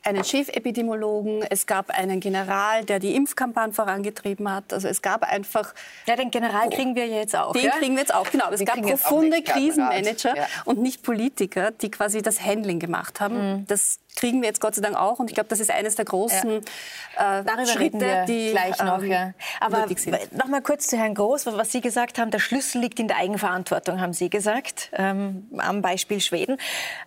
[0.04, 4.72] einen Chefepidemiologen, es gab einen General, der die Impfkampagne vorangetrieben hat.
[4.72, 5.74] Also es gab einfach...
[6.06, 7.52] Ja, den General kriegen wir jetzt auch.
[7.52, 7.72] Den ja?
[7.72, 8.50] kriegen wir jetzt auch, genau.
[8.52, 10.46] Es gab profunde Krisenmanager ja.
[10.66, 13.52] und nicht Politiker, die quasi das Handling gemacht haben.
[13.52, 13.68] Mhm.
[13.68, 15.20] Das kriegen wir jetzt Gott sei Dank auch.
[15.20, 16.62] Und ich glaube, das ist eines der großen
[17.16, 17.40] ja.
[17.40, 19.02] äh, Schritte, die gleich noch.
[19.02, 19.34] Ähm, ja.
[19.62, 19.86] Aber
[20.32, 22.32] noch mal kurz zu Herrn Groß, was Sie gesagt haben.
[22.32, 26.58] Der Schlüssel liegt in der Eigenverantwortung, haben Sie gesagt, ähm, am Beispiel Schweden.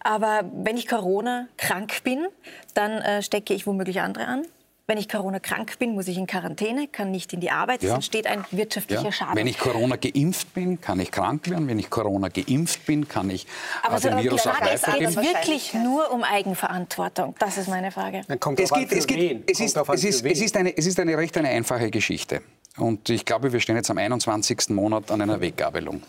[0.02, 2.26] Aber wenn ich Corona krank bin,
[2.74, 4.46] dann äh, stecke ich womöglich andere an.
[4.90, 7.80] Wenn ich Corona krank bin, muss ich in Quarantäne, kann nicht in die Arbeit.
[7.84, 7.94] Es ja.
[7.94, 9.12] entsteht ein wirtschaftlicher ja.
[9.12, 9.36] Schaden.
[9.36, 11.68] Wenn ich Corona geimpft bin, kann ich krank werden.
[11.68, 13.46] Wenn ich Corona geimpft bin, kann ich
[13.84, 15.04] Aber den so Virus auch weitergeben.
[15.06, 17.36] Es geht wirklich nur um Eigenverantwortung.
[17.38, 18.22] Das ist meine Frage.
[18.26, 21.38] es, geht, es, geht, es, ist, es, ist, es, ist eine, es ist eine recht
[21.38, 22.42] eine einfache Geschichte.
[22.80, 24.70] Und ich glaube, wir stehen jetzt am 21.
[24.70, 26.02] Monat an einer Weggabelung.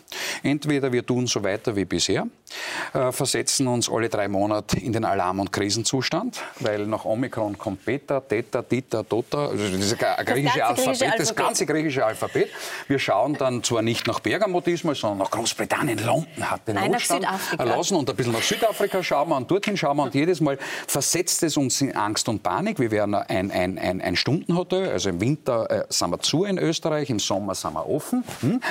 [0.43, 2.27] Entweder wir tun so weiter wie bisher,
[2.93, 7.85] äh, versetzen uns alle drei Monate in den Alarm- und Krisenzustand, weil nach Omikron kommt
[7.85, 12.49] Beta, Theta, Dita, Tota, also das, griechische Alphabet, Alphabet, das ganze griechische Alphabet.
[12.87, 15.99] Wir schauen dann zwar nicht nach Bergamotismus, sondern nach Großbritannien.
[16.05, 17.25] London hat den Nein, Notstand
[17.57, 20.57] erlassen und ein bisschen nach Südafrika schauen wir und dorthin schauen wir und jedes Mal
[20.87, 22.79] versetzt es uns in Angst und Panik.
[22.79, 26.57] Wir werden ein, ein, ein, ein Stundenhotel, also im Winter äh, sind wir zu in
[26.61, 28.23] Österreich, im Sommer sind wir offen.
[28.41, 28.61] Hm?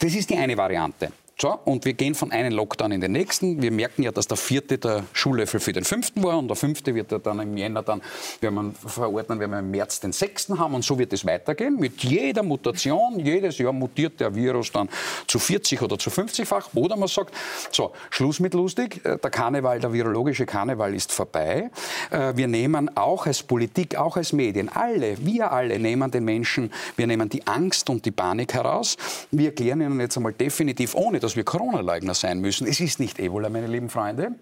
[0.00, 1.12] Das ist die eine Variante.
[1.36, 3.60] So, und wir gehen von einem Lockdown in den nächsten.
[3.60, 6.94] Wir merken ja, dass der vierte der Schullöffel für den fünften war und der fünfte
[6.94, 8.02] wird ja dann im Jänner dann,
[8.40, 11.76] wenn man verordnen, wenn wir im März den sechsten haben und so wird es weitergehen.
[11.76, 14.88] Mit jeder Mutation, jedes Jahr mutiert der Virus dann
[15.26, 16.68] zu 40 oder zu 50-fach.
[16.74, 17.34] Oder man sagt,
[17.72, 21.68] so, Schluss mit lustig, äh, der Karneval, der virologische Karneval ist vorbei.
[22.12, 26.72] Äh, wir nehmen auch als Politik, auch als Medien, alle, wir alle nehmen den Menschen,
[26.96, 28.96] wir nehmen die Angst und die Panik heraus.
[29.32, 32.66] Wir erklären ihnen jetzt einmal definitiv, ohne dass wir Corona-Leugner sein müssen.
[32.66, 34.32] Es ist nicht Ebola, meine lieben Freunde.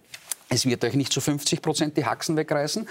[0.48, 2.86] Es wird euch nicht zu 50 Prozent die Haxen wegreißen.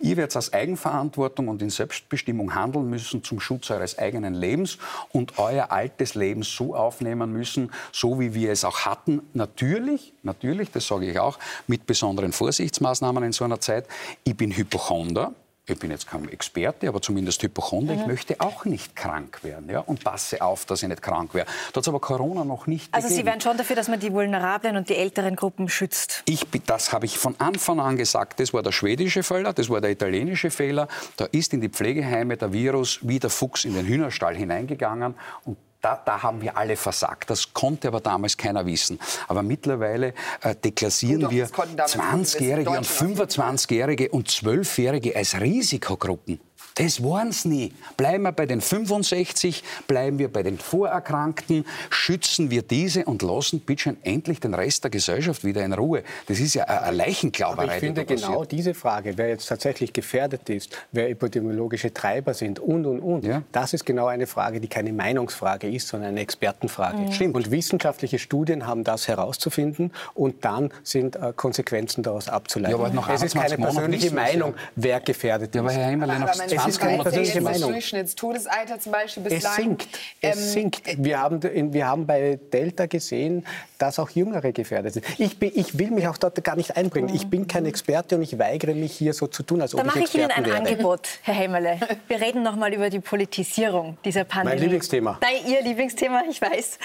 [0.00, 4.78] Ihr werdet aus Eigenverantwortung und in Selbstbestimmung handeln müssen zum Schutz eures eigenen Lebens
[5.10, 9.20] und euer altes Leben so aufnehmen müssen, so wie wir es auch hatten.
[9.34, 13.86] Natürlich, natürlich, das sage ich auch, mit besonderen Vorsichtsmaßnahmen in so einer Zeit.
[14.24, 18.00] Ich bin Hypochonder ich bin jetzt kein Experte, aber zumindest Hypochonder, mhm.
[18.00, 21.50] ich möchte auch nicht krank werden ja, und passe auf, dass ich nicht krank werde.
[21.72, 23.20] Da hat aber Corona noch nicht Also gegeben.
[23.20, 26.24] Sie wären schon dafür, dass man die vulnerablen und die älteren Gruppen schützt?
[26.26, 28.40] Ich, das habe ich von Anfang an gesagt.
[28.40, 30.88] Das war der schwedische Fehler, das war der italienische Fehler.
[31.16, 35.56] Da ist in die Pflegeheime der Virus wie der Fuchs in den Hühnerstall hineingegangen und
[35.82, 37.28] da, da, haben wir alle versagt.
[37.28, 38.98] Das konnte aber damals keiner wissen.
[39.28, 46.40] Aber mittlerweile äh, deklassieren wir 20-Jährige und 25-Jährige und 12-Jährige als Risikogruppen.
[46.74, 47.72] Das waren sie nie.
[47.96, 53.60] Bleiben wir bei den 65, bleiben wir bei den Vorerkrankten, schützen wir diese und lassen
[53.60, 56.02] bitte endlich den Rest der Gesellschaft wieder in Ruhe.
[56.26, 57.64] Das ist ja eine Leichenklauberei.
[57.64, 62.58] Aber ich finde genau diese Frage, wer jetzt tatsächlich gefährdet ist, wer epidemiologische Treiber sind
[62.58, 63.42] und, und, und, ja.
[63.52, 66.98] das ist genau eine Frage, die keine Meinungsfrage ist, sondern eine Expertenfrage.
[66.98, 67.12] Mhm.
[67.12, 67.34] Stimmt.
[67.34, 72.78] Und wissenschaftliche Studien haben das herauszufinden und dann sind äh, Konsequenzen daraus abzuleiten.
[72.78, 75.54] Ja, aber noch es ist keine persönliche Meinung, wer gefährdet ist.
[75.54, 77.60] Ja, aber Herr es ist keine persönliche Meinung.
[77.60, 79.52] Das Durchschnittstodesalter zum Beispiel bislang.
[79.52, 79.88] Es sinkt.
[80.20, 81.04] Es ähm, sinkt.
[81.04, 83.44] Wir haben, wir haben bei Delta gesehen,
[83.78, 85.06] dass auch Jüngere gefährdet sind.
[85.18, 87.14] Ich, bin, ich will mich auch dort gar nicht einbringen.
[87.14, 89.90] Ich bin kein Experte und ich weigere mich hier so zu tun, als ob da
[89.90, 90.72] ich Experten Da mache ich Ihnen ein wäre.
[90.72, 91.78] Angebot, Herr Hämmerle.
[92.08, 94.54] Wir reden noch mal über die Politisierung dieser Pandemie.
[94.54, 95.18] Mein Lieblingsthema.
[95.20, 96.78] Nein, Ihr Lieblingsthema, ich weiß.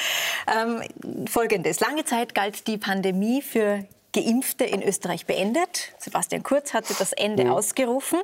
[0.60, 1.80] Ähm, Folgendes.
[1.80, 5.94] Lange Zeit galt die Pandemie für Geimpfte in Österreich beendet.
[6.00, 7.52] Sebastian Kurz hatte das Ende mhm.
[7.52, 8.20] ausgerufen.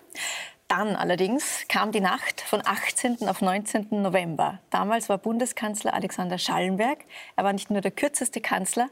[0.67, 3.27] Dann allerdings kam die Nacht von 18.
[3.27, 3.87] auf 19.
[3.91, 4.59] November.
[4.69, 6.99] Damals war Bundeskanzler Alexander Schallenberg.
[7.35, 8.89] Er war nicht nur der kürzeste Kanzler,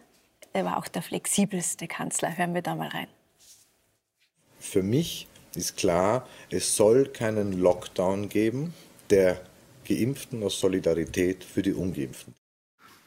[0.54, 2.38] er war auch der flexibelste Kanzler.
[2.38, 3.08] Hören wir da mal rein.
[4.60, 8.74] Für mich ist klar, es soll keinen Lockdown geben
[9.10, 9.42] der
[9.88, 12.34] Geimpften aus Solidarität für die Ungeimpften.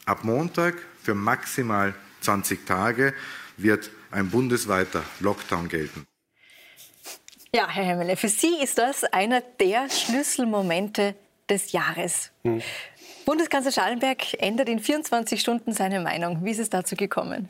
[0.04, 3.14] Ab Montag für maximal 20 Tage
[3.56, 6.06] wird ein bundesweiter Lockdown gelten.
[7.54, 11.14] Ja, Herr Hemmele, für Sie ist das einer der Schlüsselmomente
[11.48, 12.32] des Jahres.
[12.42, 12.60] Hm.
[13.24, 16.44] Bundeskanzler Schallenberg ändert in 24 Stunden seine Meinung.
[16.44, 17.48] Wie ist es dazu gekommen?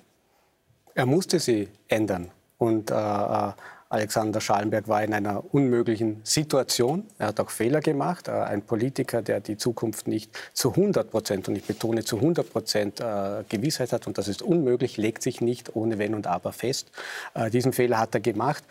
[0.95, 2.31] Er musste sie ändern.
[2.59, 3.53] Und äh, äh
[3.91, 7.07] Alexander Schallenberg war in einer unmöglichen Situation.
[7.19, 8.27] Er hat auch Fehler gemacht.
[8.27, 12.51] Äh, ein Politiker, der die Zukunft nicht zu 100 Prozent, und ich betone zu 100
[12.51, 16.53] Prozent äh, Gewissheit hat, und das ist unmöglich, legt sich nicht ohne Wenn und Aber
[16.53, 16.91] fest.
[17.53, 18.65] Diesen Fehler hat er gemacht.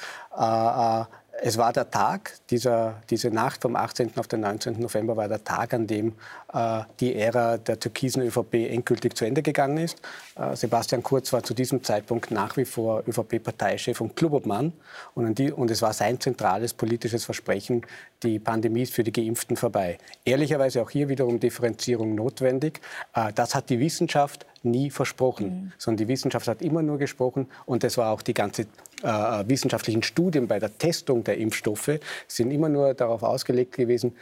[1.41, 4.11] Es war der Tag, dieser, diese Nacht vom 18.
[4.17, 4.79] auf den 19.
[4.79, 6.13] November war der Tag, an dem
[6.53, 9.99] äh, die Ära der türkisen ÖVP endgültig zu Ende gegangen ist.
[10.35, 14.73] Äh, Sebastian Kurz war zu diesem Zeitpunkt nach wie vor ÖVP-Parteichef und Clubobmann.
[15.15, 17.83] Und, die, und es war sein zentrales politisches Versprechen,
[18.21, 19.97] die Pandemie ist für die Geimpften vorbei.
[20.25, 22.79] Ehrlicherweise auch hier wiederum Differenzierung notwendig.
[23.15, 25.71] Äh, das hat die Wissenschaft nie versprochen, mhm.
[25.77, 28.65] sondern die Wissenschaft hat immer nur gesprochen und das war auch die ganze
[29.03, 34.13] wissenschaftlichen Studien bei der Testung der Impfstoffe sind immer nur darauf ausgelegt gewesen,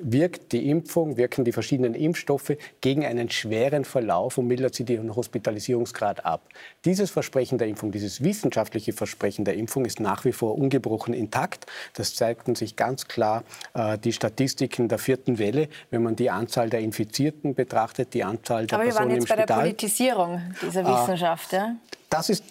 [0.00, 5.14] wirkt die Impfung, wirken die verschiedenen Impfstoffe gegen einen schweren Verlauf und mildert sie den
[5.14, 6.42] Hospitalisierungsgrad ab.
[6.84, 11.66] Dieses Versprechen der Impfung, dieses wissenschaftliche Versprechen der Impfung ist nach wie vor ungebrochen intakt.
[11.94, 16.70] Das zeigten sich ganz klar äh, die Statistiken der vierten Welle, wenn man die Anzahl
[16.70, 19.40] der Infizierten betrachtet, die Anzahl der Aber Personen im Spital.
[19.40, 21.52] Aber wir waren jetzt bei der Politisierung dieser ah, Wissenschaft.
[21.52, 21.76] Äh, ja?
[22.10, 22.44] Das ist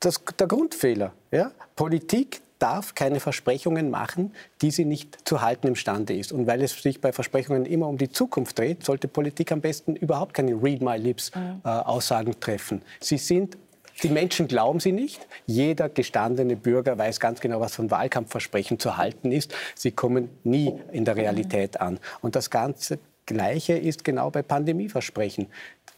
[0.00, 1.12] das, der Grundfehler.
[1.32, 1.50] Ja?
[1.74, 6.30] Politik darf keine Versprechungen machen, die sie nicht zu halten imstande ist.
[6.30, 9.96] Und weil es sich bei Versprechungen immer um die Zukunft dreht, sollte Politik am besten
[9.96, 12.82] überhaupt keine Read My Lips äh, Aussagen treffen.
[13.00, 13.56] Sie sind
[14.02, 15.20] die Menschen glauben sie nicht.
[15.46, 19.54] Jeder gestandene Bürger weiß ganz genau, was von Wahlkampfversprechen zu halten ist.
[19.74, 21.98] Sie kommen nie in der Realität an.
[22.20, 25.48] Und das ganze Gleiche ist genau bei Pandemieversprechen.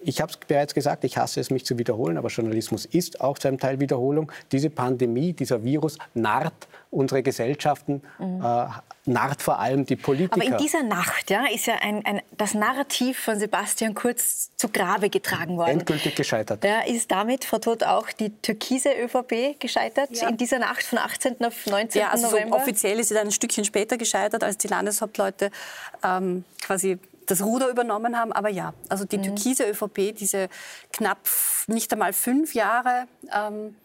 [0.06, 3.38] Ich habe es bereits gesagt, ich hasse es, mich zu wiederholen, aber Journalismus ist auch
[3.38, 4.30] zu einem Teil Wiederholung.
[4.52, 8.44] Diese Pandemie, dieser Virus narrt unsere Gesellschaften, mhm.
[8.44, 8.66] äh,
[9.06, 10.34] narrt vor allem die Politiker.
[10.34, 14.68] Aber in dieser Nacht ja, ist ja ein, ein, das Narrativ von Sebastian Kurz zu
[14.68, 15.80] Grabe getragen worden.
[15.80, 16.62] Endgültig gescheitert.
[16.64, 20.10] Ja, ist damit, Frau Todt, auch die türkise ÖVP gescheitert?
[20.10, 20.28] Ja.
[20.28, 21.42] In dieser Nacht von 18.
[21.44, 22.00] auf 19.
[22.00, 22.58] Ja, also November?
[22.58, 25.50] So offiziell ist sie dann ein Stückchen später gescheitert, als die Landeshauptleute
[26.02, 28.32] ähm, quasi das Ruder übernommen haben.
[28.32, 29.22] Aber ja, also die mhm.
[29.22, 30.48] türkise ÖVP, diese
[30.92, 31.28] knapp
[31.66, 33.76] nicht einmal fünf Jahre ähm,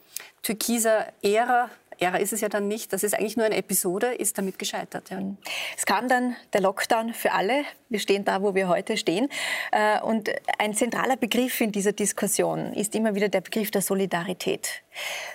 [0.42, 1.70] türkiser Ära,
[2.02, 5.10] Ära ist es ja dann nicht, das ist eigentlich nur eine Episode, ist damit gescheitert.
[5.10, 5.20] Ja.
[5.20, 5.38] Mhm.
[5.78, 7.64] Es kam dann der Lockdown für alle.
[7.90, 9.30] Wir stehen da, wo wir heute stehen.
[9.72, 14.82] Äh, und ein zentraler Begriff in dieser Diskussion ist immer wieder der Begriff der Solidarität.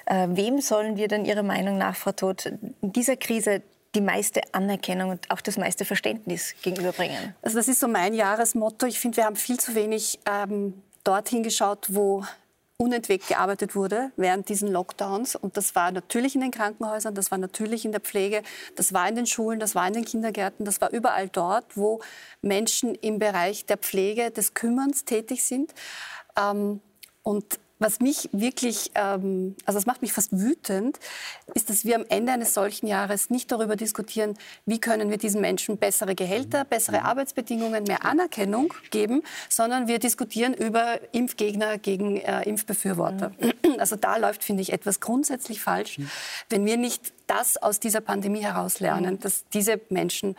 [0.06, 3.62] Äh, wem sollen wir denn Ihrer Meinung nach, Frau Todt, in dieser Krise
[3.94, 7.34] die meiste Anerkennung und auch das meiste Verständnis gegenüberbringen?
[7.42, 8.86] Also das ist so mein Jahresmotto.
[8.86, 12.24] Ich finde, wir haben viel zu wenig ähm, dorthin geschaut, wo
[12.76, 15.36] unentwegt gearbeitet wurde während diesen Lockdowns.
[15.36, 18.42] Und das war natürlich in den Krankenhäusern, das war natürlich in der Pflege,
[18.74, 22.00] das war in den Schulen, das war in den Kindergärten, das war überall dort, wo
[22.42, 25.72] Menschen im Bereich der Pflege, des Kümmerns tätig sind.
[26.36, 26.80] Ähm,
[27.22, 30.98] und was mich wirklich, ähm, also das macht mich fast wütend,
[31.52, 35.42] ist, dass wir am Ende eines solchen Jahres nicht darüber diskutieren, wie können wir diesen
[35.42, 37.06] Menschen bessere Gehälter, bessere mhm.
[37.06, 43.32] Arbeitsbedingungen, mehr Anerkennung geben, sondern wir diskutieren über Impfgegner gegen äh, Impfbefürworter.
[43.38, 43.52] Mhm.
[43.84, 46.08] Also da läuft, finde ich, etwas grundsätzlich falsch, mhm.
[46.48, 50.36] wenn wir nicht das aus dieser Pandemie heraus lernen, dass diese Menschen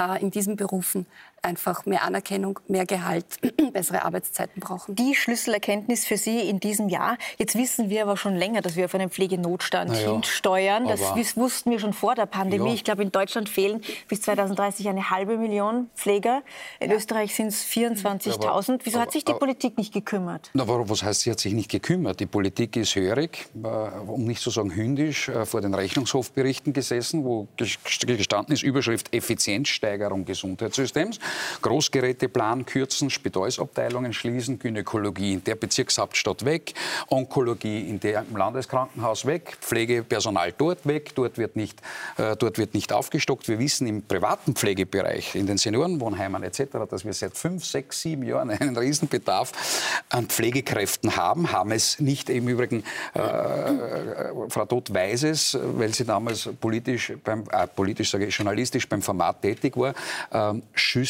[0.00, 1.06] äh, in diesen Berufen
[1.42, 3.26] einfach mehr Anerkennung, mehr Gehalt,
[3.72, 4.94] bessere Arbeitszeiten brauchen.
[4.94, 7.18] Die Schlüsselerkenntnis für Sie in diesem Jahr.
[7.38, 10.86] Jetzt wissen wir aber schon länger, dass wir auf einen Pflegenotstand naja, hinsteuern.
[10.86, 11.00] Das
[11.36, 12.70] wussten wir schon vor der Pandemie.
[12.70, 12.74] Ja.
[12.74, 16.42] Ich glaube, in Deutschland fehlen bis 2030 eine halbe Million Pfleger.
[16.80, 16.96] In ja.
[16.96, 18.80] Österreich sind es 24.000.
[18.82, 20.50] Wieso aber, hat sich die aber, Politik nicht gekümmert?
[20.54, 22.20] Na, was heißt, sie hat sich nicht gekümmert?
[22.20, 27.24] Die Politik ist hörig, äh, um nicht zu sagen hündisch, äh, vor den Rechnungshofberichten gesessen,
[27.24, 31.18] wo gestanden ist, Überschrift Effizienzsteigerung Gesundheitssystems.
[31.62, 36.74] Großgeräteplan kürzen, Spitalsabteilungen schließen, Gynäkologie in der Bezirkshauptstadt weg,
[37.08, 41.80] Onkologie in der im Landeskrankenhaus weg, Pflegepersonal dort weg, dort wird nicht,
[42.16, 43.48] äh, dort wird nicht aufgestockt.
[43.48, 48.22] Wir wissen im privaten Pflegebereich, in den Seniorenwohnheimen etc., dass wir seit fünf, sechs, sieben
[48.22, 49.52] Jahren einen Riesenbedarf
[50.08, 52.84] an Pflegekräften haben, haben es nicht im Übrigen,
[53.14, 58.36] äh, äh, Frau Todt weiß es, weil sie damals politisch, beim, äh, politisch sage ich,
[58.36, 59.94] journalistisch beim Format tätig war,
[60.30, 60.60] äh,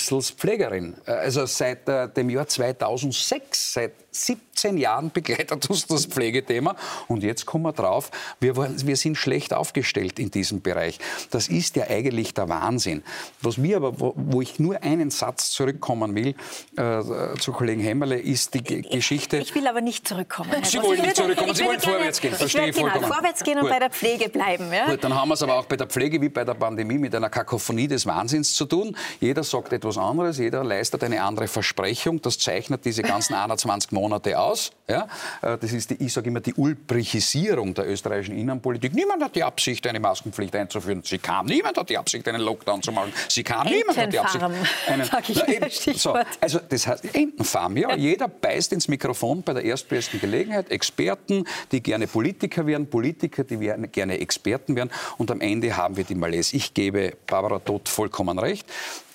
[0.06, 0.96] Schüssel Pflegerin.
[1.06, 3.92] Äh, also seit äh, dem Jahr 2006, seit
[4.24, 6.76] 17 Jahren begleitet uns das Pflegethema.
[7.08, 10.98] Und jetzt kommen wir drauf, wir, wir sind schlecht aufgestellt in diesem Bereich.
[11.30, 13.02] Das ist ja eigentlich der Wahnsinn.
[13.42, 16.34] Was mir aber, wo, wo ich nur einen Satz zurückkommen will,
[16.76, 19.38] äh, zu Kollegen Hämmerle, ist die G Geschichte.
[19.38, 20.50] Ich will aber nicht zurückkommen.
[20.62, 22.34] Sie wollen nicht zurückkommen, Sie wollen vorwärts gehen.
[22.34, 23.04] Verstehe ich vollkommen.
[23.04, 23.70] vorwärts gehen und Gut.
[23.70, 24.72] bei der Pflege bleiben.
[24.72, 24.86] Ja?
[24.90, 27.14] Gut, dann haben wir es aber auch bei der Pflege wie bei der Pandemie mit
[27.14, 28.96] einer Kakophonie des Wahnsinns zu tun.
[29.20, 32.22] Jeder sagt etwas anderes, jeder leistet eine andere Versprechung.
[32.22, 34.72] Das zeichnet diese ganzen 21 Monate aus.
[34.88, 35.08] Ja?
[35.42, 38.94] Äh, das ist, die, ich sage immer, die Ulbrichisierung der österreichischen Innenpolitik.
[38.94, 41.02] Niemand hat die Absicht, eine Maskenpflicht einzuführen.
[41.04, 41.46] Sie kam.
[41.46, 43.12] Niemand hat die Absicht, einen Lockdown zu machen.
[43.28, 43.66] Sie kam.
[43.66, 44.42] Niemand hat die Absicht.
[44.42, 47.76] Einen, na, eben, so, also das heißt Entenfarm.
[47.76, 47.94] Ja?
[47.96, 50.70] Jeder beißt ins Mikrofon bei der erstbesten Gelegenheit.
[50.70, 54.90] Experten, die gerne Politiker werden, Politiker, die gerne Experten werden.
[55.18, 56.56] Und am Ende haben wir die Malaise.
[56.56, 58.66] Ich gebe Barbara Todt vollkommen recht.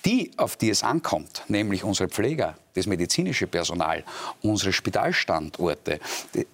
[0.04, 4.02] Die, auf die es ankommt, nämlich unsere Pfleger, das medizinische Personal,
[4.42, 6.00] unsere Spitalstandorte,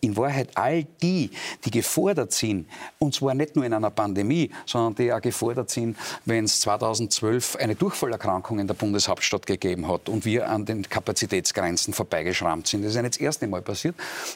[0.00, 1.30] in Wahrheit all die,
[1.64, 2.66] die gefordert sind,
[2.98, 7.56] und zwar nicht nur in einer Pandemie, sondern die auch gefordert sind, wenn es 2012
[7.56, 12.82] eine Durchfallerkrankung in der Bundeshauptstadt gegeben hat und wir an den Kapazitätsgrenzen vorbeigeschrammt sind.
[12.82, 13.94] Das ist ja nicht das erste Mal passiert.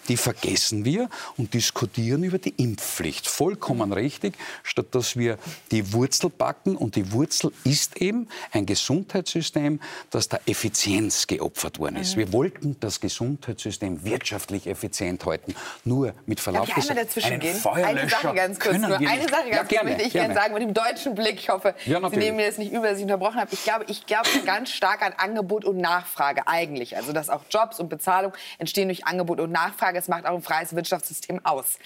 [0.09, 3.27] Die vergessen wir und diskutieren über die Impfpflicht.
[3.27, 5.39] Vollkommen richtig, statt dass wir
[5.71, 6.77] die Wurzel packen.
[6.77, 8.67] Und die Wurzel ist eben ein
[9.03, 12.17] Gesundheitssystem, das der Effizienz geopfert worden ist.
[12.17, 12.21] Mhm.
[12.21, 15.55] Wir wollten das Gesundheitssystem wirtschaftlich effizient halten.
[15.85, 17.57] Nur mit Verlauf Darf ich einmal dazwischen gehen?
[17.67, 18.79] Eine Sache ganz kurz.
[18.79, 21.35] Nur eine Sache ganz ja, kurz möchte ich gerne sagen mit dem deutschen Blick.
[21.35, 23.51] Ich hoffe, ja, Sie nehmen mir das nicht über, dass ich unterbrochen habe.
[23.53, 26.97] Ich glaube, ich glaube ganz stark an Angebot und Nachfrage eigentlich.
[26.97, 29.99] Also dass auch Jobs und Bezahlung entstehen durch Angebot und Nachfrage.
[29.99, 31.79] Es macht auch ein freies Wirtschaftssystem aus.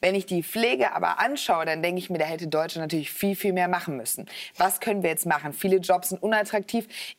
[0.00, 3.36] Wenn ich die Pflege aber anschaue, dann denke ich mir, da hätte Deutschland natürlich viel,
[3.36, 4.26] viel mehr machen müssen.
[4.56, 5.52] Was können wir jetzt machen?
[5.52, 6.61] Viele Jobs sind unattraktiv.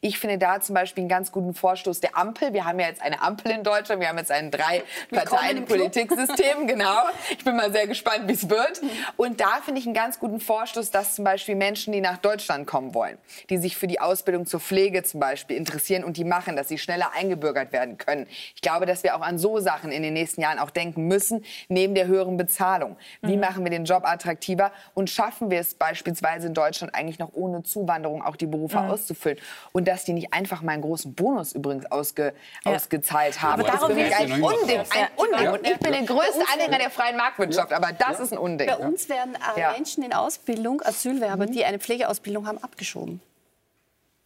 [0.02, 2.54] Ich finde da zum Beispiel einen ganz guten Vorstoß der Ampel.
[2.54, 4.02] Wir haben ja jetzt eine Ampel in Deutschland.
[4.02, 6.68] Wir haben jetzt ein Drei-Parteien-Politiksystem.
[6.74, 7.04] genau.
[7.32, 8.82] Ich bin mal sehr gespannt, wie es wird.
[9.18, 12.68] Und da finde ich einen ganz guten Vorstoß, dass zum Beispiel Menschen, die nach Deutschland
[12.68, 13.18] kommen wollen,
[13.50, 16.78] die sich für die Ausbildung zur Pflege zum Beispiel interessieren und die machen, dass sie
[16.78, 18.28] schneller eingebürgert werden können.
[18.56, 21.44] Ich glaube, dass wir auch an so Sachen in den nächsten Jahren auch denken müssen,
[21.68, 22.98] neben der höheren Bezahlung.
[23.22, 23.42] Wie mhm.
[23.42, 27.64] machen wir den Job attraktiver und schaffen wir es beispielsweise in Deutschland eigentlich noch ohne
[27.64, 28.90] Zuwanderung auch die Berufe mhm.
[28.90, 29.33] auszufüllen?
[29.72, 32.34] Und dass die nicht einfach mal einen großen Bonus übrigens ausge,
[32.66, 32.74] ja.
[32.74, 33.62] ausgezahlt haben.
[33.62, 34.80] Aber darum ich ein Unding.
[34.80, 35.48] Ein Unding.
[35.50, 37.74] Und ich bin der größte Anhänger der freien Marktwirtschaft.
[37.74, 38.68] Aber das ist ein Unding.
[38.68, 41.52] Bei uns werden äh, Menschen in Ausbildung, Asylwerber, mhm.
[41.52, 43.22] die eine Pflegeausbildung haben, abgeschoben.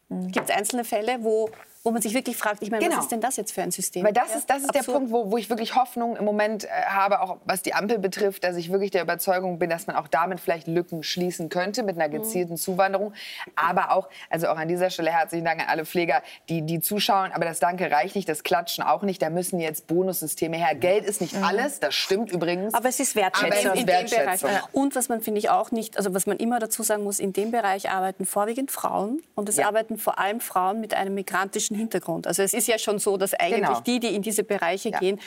[0.09, 0.31] Mhm.
[0.31, 1.49] Gibt es einzelne Fälle, wo
[1.83, 2.97] wo man sich wirklich fragt, ich meine, genau.
[2.97, 4.03] was ist denn das jetzt für ein System?
[4.05, 6.65] Weil das ja, ist, das ist der Punkt, wo, wo ich wirklich Hoffnung im Moment
[6.65, 9.95] äh, habe, auch was die Ampel betrifft, dass ich wirklich der Überzeugung bin, dass man
[9.95, 12.21] auch damit vielleicht Lücken schließen könnte mit einer mhm.
[12.23, 12.57] gezielten mhm.
[12.57, 13.13] Zuwanderung.
[13.55, 17.31] Aber auch, also auch an dieser Stelle herzlichen Dank an alle Pfleger, die, die zuschauen.
[17.31, 19.21] Aber das Danke reicht nicht, das Klatschen auch nicht.
[19.21, 20.75] Da müssen jetzt Bonussysteme her.
[20.75, 21.43] Geld ist nicht mhm.
[21.43, 22.73] alles, das stimmt übrigens.
[22.73, 23.71] Aber es ist Wertschätzung.
[23.71, 24.49] Aber in, Wertschätzung.
[24.71, 27.33] Und was man, finde ich, auch nicht, also was man immer dazu sagen muss, in
[27.33, 29.21] dem Bereich arbeiten vorwiegend Frauen.
[29.35, 29.67] Und es ja.
[29.67, 32.27] arbeiten vor allem Frauen mit einem migrantischen Hintergrund.
[32.27, 33.79] Also es ist ja schon so, dass eigentlich genau.
[33.81, 34.99] die, die in diese Bereiche ja.
[34.99, 35.19] gehen,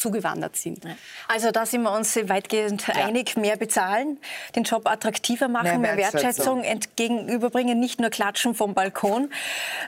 [0.00, 0.82] zugewandert sind.
[1.28, 3.06] Also da sind wir uns weitgehend ja.
[3.06, 3.36] einig.
[3.36, 4.18] Mehr bezahlen,
[4.56, 9.30] den Job attraktiver machen, mehr, mehr Wertschätzung entgegenüberbringen, nicht nur klatschen vom Balkon.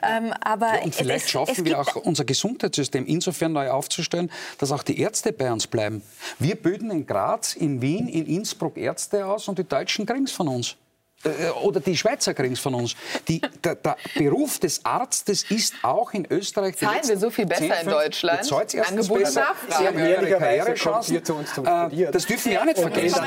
[0.03, 4.31] Ähm, aber ja, und vielleicht es, schaffen es wir auch unser Gesundheitssystem insofern neu aufzustellen,
[4.59, 6.03] dass auch die Ärzte bei uns bleiben.
[6.39, 10.31] Wir bilden in Graz, in Wien, in Innsbruck Ärzte aus und die Deutschen kriegen es
[10.31, 10.77] von uns.
[11.23, 12.95] Äh, oder die Schweizer kriegen es von uns.
[13.27, 16.77] Die, der, der, Beruf des Arztes ist auch in Österreich.
[16.77, 18.53] Zahlen wir so viel besser 10, in Deutschland?
[18.53, 19.45] Angebot besser.
[19.69, 21.15] Sie haben höhere Karrierechancen.
[21.17, 23.23] Äh, das dürfen wir auch nicht vergessen.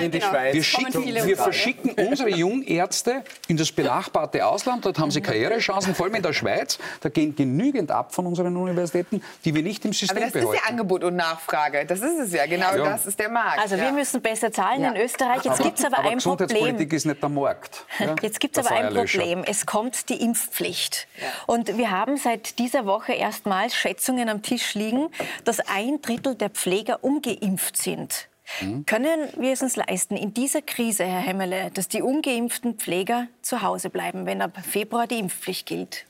[0.53, 4.85] Wir, schicken, wir verschicken unsere Jungärzte in das benachbarte Ausland.
[4.85, 6.79] Dort haben sie Karrierechancen, vor allem in der Schweiz.
[7.01, 10.55] Da gehen genügend ab von unseren Universitäten, die wir nicht im System Aber das behalten.
[10.55, 11.87] ist ja Angebot und Nachfrage.
[11.87, 12.47] Das ist es ja.
[12.47, 12.91] Genau ja.
[12.91, 13.61] das ist der Markt.
[13.61, 15.45] Also wir müssen besser zahlen in Österreich.
[15.45, 16.49] Jetzt gibt es aber, aber ein Problem.
[16.49, 17.86] Gesundheitspolitik ist nicht der Markt.
[17.99, 18.15] Ja?
[18.23, 19.45] Jetzt gibt es aber ein Problem.
[19.45, 21.09] Es kommt die Impfpflicht.
[21.21, 21.27] Ja.
[21.47, 25.09] Und wir haben seit dieser Woche erstmals Schätzungen am Tisch liegen,
[25.45, 28.29] dass ein Drittel der Pfleger ungeimpft sind.
[28.61, 28.87] Mhm.
[28.87, 33.63] Können wir es uns leisten, in dieser Krise, Herr Hemmele, dass die ungeimpften Pfleger zu
[33.63, 36.07] Hause bleiben, wenn ab Februar die Impfpflicht gilt?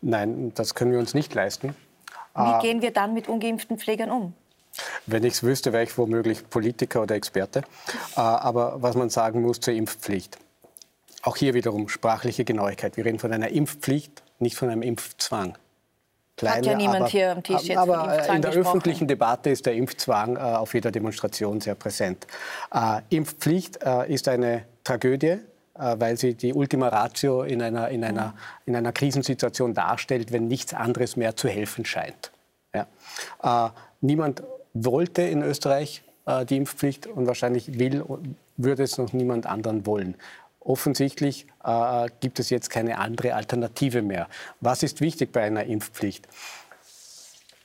[0.00, 1.68] Nein, das können wir uns nicht leisten.
[2.34, 2.60] Wie ah.
[2.60, 4.34] gehen wir dann mit ungeimpften Pflegern um?
[5.06, 7.62] Wenn ich es wüsste, wäre ich womöglich Politiker oder Experte.
[8.14, 10.38] Ah, aber was man sagen muss zur Impfpflicht.
[11.28, 12.96] Auch hier wiederum sprachliche Genauigkeit.
[12.96, 15.58] Wir reden von einer Impfpflicht, nicht von einem Impfzwang.
[16.38, 18.56] Kleine, Hat ja niemand aber, hier am Tisch jetzt Aber in der gesprochen.
[18.56, 22.26] öffentlichen Debatte ist der Impfzwang äh, auf jeder Demonstration sehr präsent.
[22.72, 25.38] Äh, Impfpflicht äh, ist eine Tragödie, äh,
[25.74, 28.32] weil sie die Ultima Ratio in einer, in, einer,
[28.64, 32.32] in einer Krisensituation darstellt, wenn nichts anderes mehr zu helfen scheint.
[32.74, 33.66] Ja.
[33.66, 38.02] Äh, niemand wollte in Österreich äh, die Impfpflicht und wahrscheinlich will,
[38.56, 40.14] würde es noch niemand anderen wollen.
[40.68, 44.28] Offensichtlich äh, gibt es jetzt keine andere Alternative mehr.
[44.60, 46.28] Was ist wichtig bei einer Impfpflicht?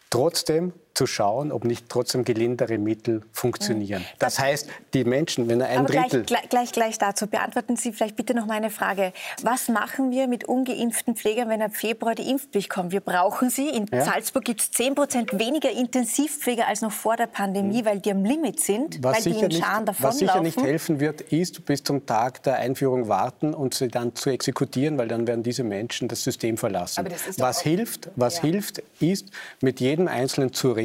[0.10, 4.06] Trotzdem zu schauen, ob nicht trotzdem gelindere Mittel funktionieren.
[4.20, 6.24] Das heißt, die Menschen, wenn ein Aber Drittel...
[6.24, 7.26] Gleich, gleich, gleich dazu.
[7.26, 9.12] Beantworten Sie vielleicht bitte noch meine Frage.
[9.42, 12.92] Was machen wir mit ungeimpften Pflegern, wenn ab Februar die Impfpflicht kommt?
[12.92, 13.70] Wir brauchen sie.
[13.70, 14.02] In Ja.
[14.06, 18.24] Salzburg gibt es 10 Prozent weniger Intensivpfleger als noch vor der Pandemie, weil die am
[18.24, 20.64] Limit sind, Was weil die sicher, in nicht, Scharen was sicher nicht davonlaufen.
[20.64, 25.08] helfen wird, ist bis zum Tag der Einführung warten und sie dann zu exekutieren, weil
[25.08, 27.08] dann werden diese Menschen das System verlassen.
[27.38, 28.42] Was hilft, was Ja.
[28.44, 29.30] hilft, ist
[29.62, 30.83] mit jedem Einzelnen zu reden,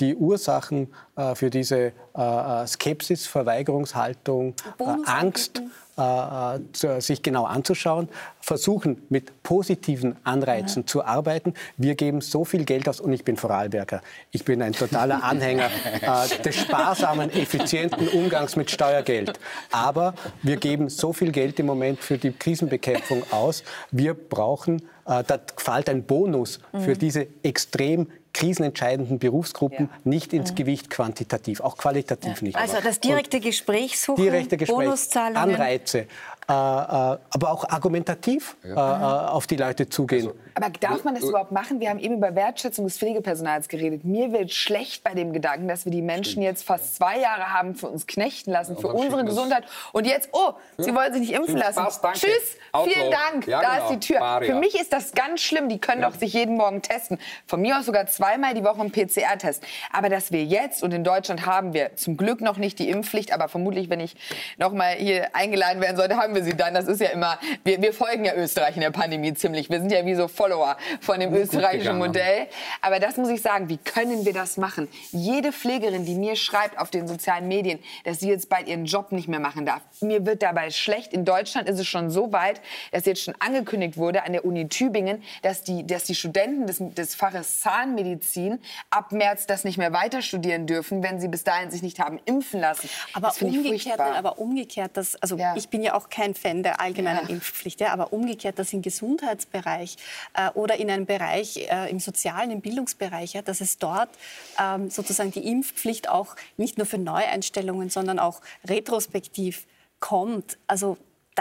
[0.00, 5.62] die Ursachen äh, für diese äh, äh, Skepsis, Verweigerungshaltung, äh, Angst
[5.96, 8.08] äh, sich genau anzuschauen,
[8.40, 11.52] versuchen mit positiven Anreizen zu arbeiten.
[11.76, 14.00] Wir geben so viel Geld aus und ich bin Vorarlberger.
[14.30, 15.66] Ich bin ein totaler Anhänger
[16.00, 19.38] äh, des sparsamen, effizienten Umgangs mit Steuergeld.
[19.72, 23.62] Aber wir geben so viel Geld im Moment für die Krisenbekämpfung aus.
[23.90, 30.00] Wir brauchen, äh, da fällt ein Bonus für diese extrem krisenentscheidenden Berufsgruppen Ja.
[30.04, 31.99] nicht ins Gewicht quantitativ, auch qualitativ
[32.42, 32.56] nicht.
[32.56, 35.36] Also das direkte Gespräch suchen, direkte Gespräch, Bonuszahlungen.
[35.36, 36.06] Anreize, äh, äh,
[36.48, 40.30] aber auch argumentativ äh, äh, auf die Leute zugehen.
[40.54, 41.80] Aber darf man das überhaupt machen?
[41.80, 44.04] Wir haben eben über Wertschätzung des Pflegepersonals geredet.
[44.04, 47.74] Mir wird schlecht bei dem Gedanken, dass wir die Menschen jetzt fast zwei Jahre haben
[47.74, 49.20] für uns knechten lassen, für unsere.
[49.30, 49.64] Gesundheit.
[49.92, 51.86] Und jetzt, oh, Sie wollen sich nicht impfen lassen.
[52.12, 53.46] Tschüss, vielen Dank.
[53.46, 53.84] Da genau.
[53.84, 54.40] ist die Tür.
[54.42, 55.68] Für mich ist das ganz schlimm.
[55.68, 57.18] Die können doch sich jeden Morgen testen.
[57.46, 59.62] Von mir aus sogar zweimal die Woche einen PCR-Test.
[59.92, 63.32] Aber dass wir jetzt, und in Deutschland haben wir zum Glück noch nicht die Impfpflicht,
[63.32, 64.16] aber vermutlich, wenn ich
[64.58, 66.74] noch mal hier eingeladen werden sollte, haben wir sie dann.
[66.74, 69.70] Das ist ja immer, wir, wir folgen ja Österreich in der Pandemie ziemlich.
[69.70, 71.98] Wir sind ja wie so Follower von dem österreichischen gegangen.
[71.98, 72.46] Modell.
[72.80, 74.88] Aber das muss ich sagen, wie können wir das machen?
[75.10, 79.12] Jede Pflegerin, die mir schreibt auf den sozialen Medien, dass sie jetzt bald ihren Job
[79.12, 81.12] nicht mehr machen darf, mir wird dabei schlecht.
[81.12, 82.60] In Deutschland ist es schon so weit,
[82.92, 86.78] dass jetzt schon angekündigt wurde an der Uni Tübingen, dass die, dass die Studenten des,
[86.80, 88.58] des Faches Zahnmedizin
[88.90, 92.20] ab März das nicht mehr weiter studieren dürfen, wenn sie bis dahin sich nicht haben
[92.24, 92.88] impfen lassen.
[93.12, 95.54] Aber das umgekehrt, nein, aber umgekehrt, dass, also Ja.
[95.56, 97.34] ich bin ja auch kein Fan der allgemeinen Ja.
[97.34, 99.96] Impfpflicht, ja, aber umgekehrt, dass im Gesundheitsbereich
[100.34, 104.10] äh, oder in einem Bereich, äh, im sozialen, im Bildungsbereich, ja, dass es dort
[104.58, 109.66] ähm, sozusagen die Impfpflicht auch nicht nur für Neueinstellungen, sondern auch retrospektiv
[110.00, 110.58] kommt.
[110.66, 110.96] Also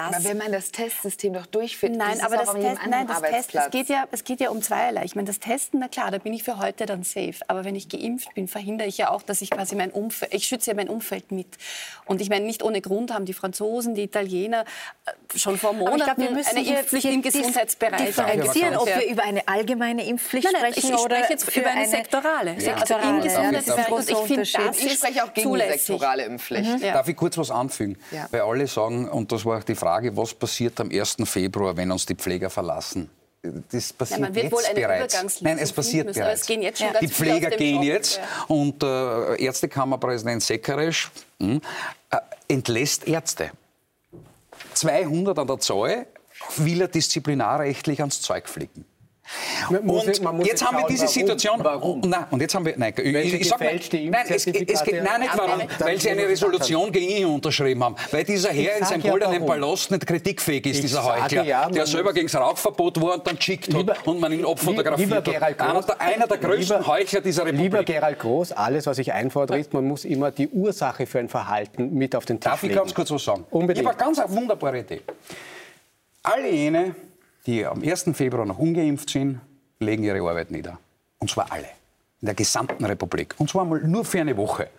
[0.08, 3.08] das aber wenn man das Testsystem doch durchführt, Nein, ist aber es das Testen, nein,
[3.08, 5.04] das Test, es geht ja, es geht ja um zweierlei.
[5.06, 7.36] Ich meine, das Testen, na klar, da bin ich für heute dann safe.
[7.48, 10.46] Aber wenn ich geimpft bin, verhindere ich ja auch, dass ich quasi mein Umfeld, ich
[10.46, 11.58] schütze ja mein Umfeld mit.
[12.06, 14.66] Und ich meine, nicht ohne Grund haben die Franzosen, die Italiener
[15.06, 19.08] äh, schon vor ich Monaten glaube, wir müssen eine Impfpflicht im Gesundheitsbereich differenzieren, ob wir
[19.08, 21.88] über eine allgemeine Impfpflicht Nein, nein, ich, sprechen ich oder spreche jetzt für über eine
[21.88, 22.56] sektorale.
[22.60, 22.74] Ja.
[22.76, 23.22] Also im Sektorale.
[23.22, 23.92] Gesundheitsbereich.
[23.92, 25.74] Und ich finde, das ich ist spreche auch gegen zulässig.
[25.74, 26.80] die sektorale Impfpflicht.
[26.80, 26.94] Ja.
[26.94, 27.98] Darf ich kurz was anfügen?
[28.12, 28.28] Ja.
[28.32, 31.18] Weil alle sagen, und das war auch die Frage, was passiert am 1.
[31.26, 33.10] Februar, wenn uns die Pfleger verlassen?
[33.72, 35.42] Das passiert man wird jetzt wohl eine bereits.
[35.42, 36.42] Nein, es passiert müssen, bereits.
[36.42, 38.24] es schon die Pfleger gehen Job, jetzt ja.
[38.48, 41.10] und äh, Ärztekammerpräsident Sekaresch
[41.40, 41.62] hm,
[42.10, 42.18] äh,
[42.50, 43.52] entlässt Ärzte.
[44.74, 46.06] 200 an der Zahl
[46.58, 48.84] will er disziplinarrechtlich ans Zeug flicken.
[49.70, 49.86] Und
[50.24, 51.14] man muss jetzt haben wir diese warum.
[51.14, 51.60] Situation.
[51.64, 52.00] Warum?
[52.02, 52.74] Nein, und jetzt haben wir.
[52.78, 55.62] Nein, ich, ich sag mal, nein, es, es, Impfzertifikate nein, nicht warum.
[55.80, 57.96] Weil sie eine Resolution gegen ihn unterschrieben haben.
[58.12, 59.48] Weil dieser Herr in seinem ja, goldenen warum.
[59.62, 61.44] Palast nicht kritikfähig ist, Ich dieser Heuchler.
[61.44, 64.46] ja, der selber gegen das Rauchverbot war und dann geschickt hat Lieber- und man ihn
[64.46, 65.60] abfotografiert hat.
[65.62, 67.64] Einer der, einer der größten lieber- Heuchler dieser Republik.
[67.72, 71.30] Lieber Gerald Groß, alles, was ich einfordere, ist, man muss immer die Ursache für ein
[71.30, 72.80] Verhalten mit auf den Tisch Darf ich legen.
[72.80, 73.46] ganz kurz was sagen?
[73.52, 73.84] Unbedingt.
[73.84, 75.02] Ich habe eine ganz wunderbare Idee.
[76.24, 76.96] Alle jene,
[77.50, 78.12] die am 1.
[78.14, 79.42] Februar noch ungeimpft sind,
[79.80, 80.78] legen ihre Arbeit nieder.
[81.18, 81.68] Und zwar alle.
[82.22, 83.34] In der gesamten Republik.
[83.38, 84.70] Und zwar mal nur für eine Woche.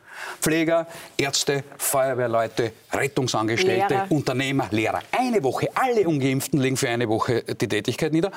[0.41, 4.07] Pfleger, Ärzte, Feuerwehrleute, Rettungsangestellte, Lehrer.
[4.11, 5.01] Unternehmer, Lehrer.
[5.11, 5.69] Eine Woche.
[5.75, 8.31] Alle Ungeimpften legen für eine Woche die Tätigkeit nieder.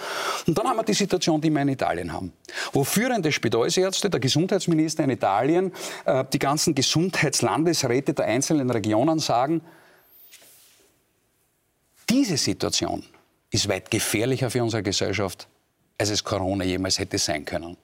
[0.48, 2.32] Und dann haben wir die Situation, die wir in Italien haben.
[2.72, 5.74] Wo führende Spitalsärzte, der Gesundheitsminister in Italien,
[6.06, 9.62] äh, die ganzen Gesundheitslandesräte der einzelnen Regionen sagen,
[12.10, 13.04] diese Situation
[13.54, 15.48] ist weit gefährlicher für unsere Gesellschaft,
[15.98, 17.78] als es Corona jemals hätte sein können.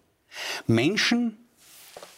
[0.67, 1.37] Menschen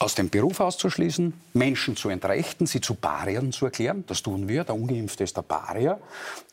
[0.01, 4.03] aus dem Beruf auszuschließen, Menschen zu entrechten, sie zu Pariern zu erklären.
[4.07, 4.63] Das tun wir.
[4.63, 5.99] Der Ungeimpfte ist der Parier,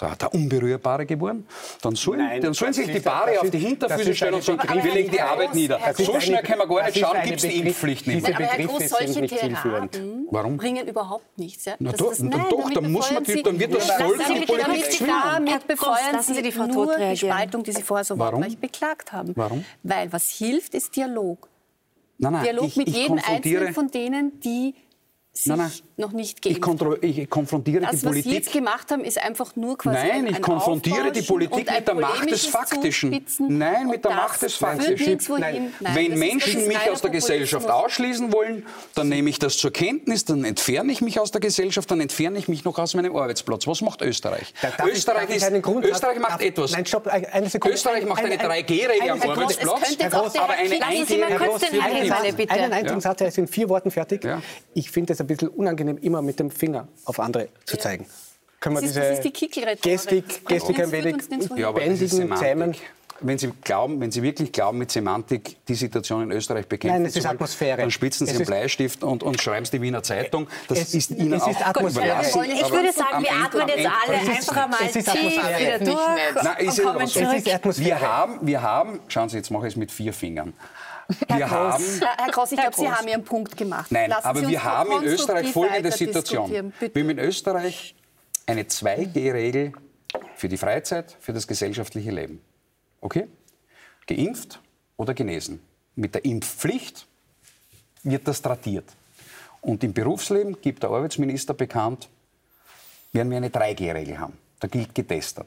[0.01, 1.47] der, der Unberührbare geworden.
[1.81, 4.85] Dann sollen, Nein, dann sollen sich die Parier auf die Hinterfüße stellen und sagen, Begriff-
[4.85, 5.81] wir legen die Arbeit nieder.
[5.97, 8.37] So schnell können wir gar nicht schauen, gibt es die Impfpflicht nicht diese mehr.
[8.37, 9.93] Aber Herr Begriffe Groß, sind solche nicht zielführend.
[9.93, 10.57] Tiraden Warum?
[10.59, 11.65] bringen überhaupt nichts.
[11.65, 11.75] Ja?
[11.79, 13.89] Na Das doch, ist- na nein, doch, dann muss man dann wird das
[14.29, 15.15] in die Politik damit zwingen.
[15.47, 17.17] damit befeuern lassen Sie die Frau nur die.
[17.17, 19.33] Spaltung, die Sie vorher so wortreich beklagt haben.
[19.37, 19.65] Warum?
[19.83, 21.49] Weil was hilft, ist Dialog.
[22.19, 24.75] Nein, nein, Dialog ich- mit ich jedem Einzelnen von denen, die
[25.39, 25.70] sich Nein, nein.
[25.97, 27.03] noch nicht Ich, geimpft kontro- haben.
[27.03, 28.32] ich konfrontiere Das, die was Sie Politik.
[28.32, 31.86] jetzt gemacht haben, ist einfach nur quasi Nein, ein, ich ein konfrontiere die Politik mit
[31.89, 33.24] der Macht des Faktischen.
[33.49, 35.18] Nein, mit der Macht des Faktischen.
[35.39, 35.72] Nein.
[35.80, 39.72] Nein, Wenn Menschen ist mich aus der Gesellschaft ausschließen wollen, dann nehme ich das zur
[39.72, 43.14] Kenntnis, dann entferne ich mich aus der Gesellschaft, dann entferne ich mich noch aus meinem
[43.16, 43.66] Arbeitsplatz.
[43.66, 44.53] Was macht Österreich?
[44.61, 46.72] Da darf ich- Österreich, ich ist, Österreich macht darf- etwas.
[46.72, 47.74] Nein, stopp, eine Sekunde.
[47.74, 49.97] Österreich macht eine Ein- ein- 3G-Regel am Arbeitsplatz,
[50.36, 52.53] aber eine Lassen Sie mal kurz den Satz- bitte.
[52.53, 54.26] Einen einzigen Satz, er ist in vier Worten fertig.
[54.74, 58.07] Ich finde es bisschen unangenehm, immer mit dem Finger auf andere zu zeigen.
[58.61, 59.83] Können wir Das ist- diese das ist die Kickel-Rhetorik.
[59.83, 61.16] Gestik, Gestik ein wenig.
[61.57, 62.74] Ja, ist bändigen, zähmen?
[63.20, 67.07] Wenn Sie, glauben, wenn Sie wirklich glauben, mit Semantik die Situation in Österreich bekämpfen Nein,
[67.09, 67.81] es ist wollen, Atmosphäre.
[67.81, 70.47] dann spitzen Sie Es einen ist- Bleistift und, und schreiben es die Wiener Zeitung.
[70.68, 72.05] Das Es- ist Ihnen es ist auch Atmosphäre.
[72.07, 72.29] überlassen.
[72.29, 75.14] Wir wollen- Ich würde sagen, wir atmen jetzt alle ist- einfach einmal es ist tief
[75.18, 75.61] Atmosphäre.
[75.61, 76.45] wieder durch.
[76.45, 77.55] Nein, ist und kommen ist zurück.
[77.55, 77.87] Atmosphäre.
[77.89, 80.53] Wir haben, wir haben, schauen Sie, jetzt mache ich es mit vier Fingern.
[81.27, 82.99] Wir haben, Herr, Herr Gross, ich Herr glaube, Sie Groß.
[82.99, 83.91] haben Ihren Punkt gemacht.
[83.91, 86.73] nein, Lassen aber Sie wir haben in Österreich folgende Situation.
[86.79, 86.95] Bitte.
[86.95, 87.95] Wir haben in Österreich
[88.47, 89.73] eine 2G-Regel
[90.37, 92.41] für die Freizeit, für das gesellschaftliche Leben.
[93.01, 93.27] Okay?
[94.07, 94.61] Geimpft
[94.97, 95.61] oder genesen.
[95.97, 97.07] Mit der Impfpflicht
[98.03, 98.85] wird das tradiert.
[99.61, 102.09] Und im Berufsleben gibt der Arbeitsminister bekannt,
[103.13, 104.39] werden wir eine 3G-Regel haben.
[104.61, 105.47] Da gilt getestet.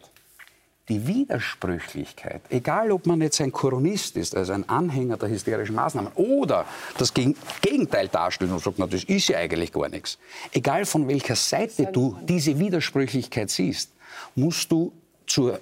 [0.91, 6.11] Die Widersprüchlichkeit, egal ob man jetzt ein Koronist ist, also ein Anhänger der hysterischen Maßnahmen
[6.15, 6.65] oder
[6.97, 10.17] das Gegen- Gegenteil darstellt und sagt, na, das ist ja eigentlich gar nichts.
[10.51, 13.91] Egal von welcher Seite du diese Widersprüchlichkeit siehst,
[14.35, 14.91] musst du
[15.27, 15.61] zur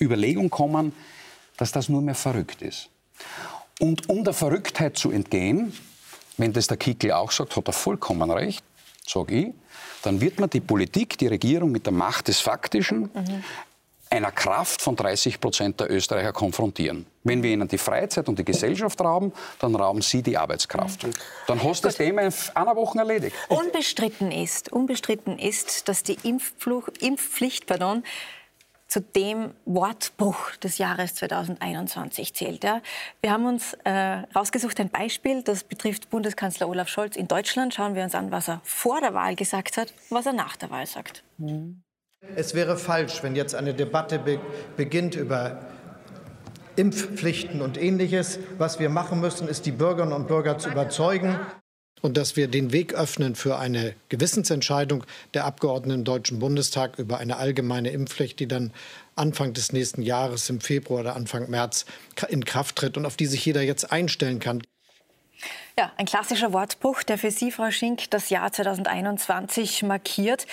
[0.00, 0.94] Überlegung kommen,
[1.58, 2.88] dass das nur mehr verrückt ist.
[3.80, 5.74] Und um der Verrücktheit zu entgehen,
[6.38, 8.64] wenn das der Kickel auch sagt, hat er vollkommen recht,
[9.06, 9.54] sage ich,
[10.02, 13.10] dann wird man die Politik, die Regierung mit der Macht des Faktischen,
[14.10, 17.06] einer Kraft von 30 Prozent der Österreicher konfrontieren.
[17.24, 21.06] Wenn wir ihnen die Freizeit und die Gesellschaft rauben, dann rauben sie die Arbeitskraft.
[21.46, 23.36] Dann hast du das Thema in einer Woche erledigt.
[23.48, 28.02] Unbestritten ist, unbestritten ist, dass die Impfpfluch, Impfpflicht pardon,
[28.88, 32.64] zu dem Wortbruch des Jahres 2021 zählt.
[32.64, 32.80] Ja.
[33.20, 37.74] Wir haben uns äh, rausgesucht ein Beispiel, das betrifft Bundeskanzler Olaf Scholz in Deutschland.
[37.74, 40.56] Schauen wir uns an, was er vor der Wahl gesagt hat und was er nach
[40.56, 41.22] der Wahl sagt.
[42.34, 44.38] Es wäre falsch, wenn jetzt eine Debatte be
[44.76, 45.58] beginnt über
[46.76, 48.38] Impfpflichten und Ähnliches.
[48.58, 51.38] Was wir machen müssen, ist, die Bürgerinnen und Bürger zu überzeugen
[52.00, 55.04] und dass wir den Weg öffnen für eine Gewissensentscheidung
[55.34, 58.72] der Abgeordneten im Deutschen Bundestag über eine allgemeine Impfpflicht, die dann
[59.16, 61.86] Anfang des nächsten Jahres im Februar oder Anfang März
[62.28, 64.62] in Kraft tritt und auf die sich jeder jetzt einstellen kann.
[65.78, 70.46] Ja, ein klassischer Wortbruch, der für Sie, Frau Schink, das Jahr 2021 markiert.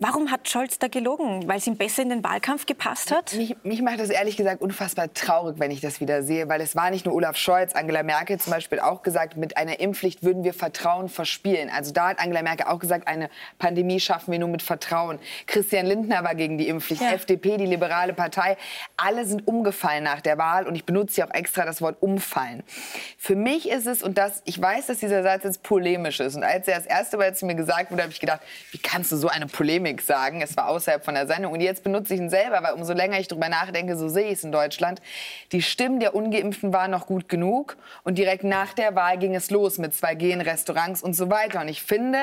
[0.00, 1.48] Warum hat Scholz da gelogen?
[1.48, 3.34] Weil es ihm besser in den Wahlkampf gepasst hat?
[3.34, 6.76] Mich, mich macht das ehrlich gesagt unfassbar traurig, wenn ich das wieder sehe, weil es
[6.76, 10.44] war nicht nur Olaf Scholz, Angela Merkel zum Beispiel auch gesagt, mit einer Impfpflicht würden
[10.44, 11.68] wir Vertrauen verspielen.
[11.68, 13.28] Also da hat Angela Merkel auch gesagt, eine
[13.58, 15.18] Pandemie schaffen wir nur mit Vertrauen.
[15.48, 17.10] Christian Lindner war gegen die Impfpflicht, Ja.
[17.10, 18.56] FDP, die liberale Partei,
[18.96, 22.62] alle sind umgefallen nach der Wahl und ich benutze hier auch extra das Wort umfallen.
[23.16, 26.44] Für mich ist es, und das, ich weiß, dass dieser Satz jetzt polemisch ist und
[26.44, 29.16] als er das erste Mal zu mir gesagt wurde, habe ich gedacht, wie kannst du
[29.16, 30.42] so eine Polemik sagen?
[30.42, 33.18] Es war außerhalb von der Sendung und jetzt benutze ich ihn selber, weil umso länger
[33.18, 35.00] ich darüber nachdenke, so sehe ich es in Deutschland.
[35.52, 39.50] Die Stimmen der Ungeimpften waren noch gut genug und direkt nach der Wahl ging es
[39.50, 41.60] los mit 2G in Restaurants und so weiter.
[41.60, 42.18] Und ich finde,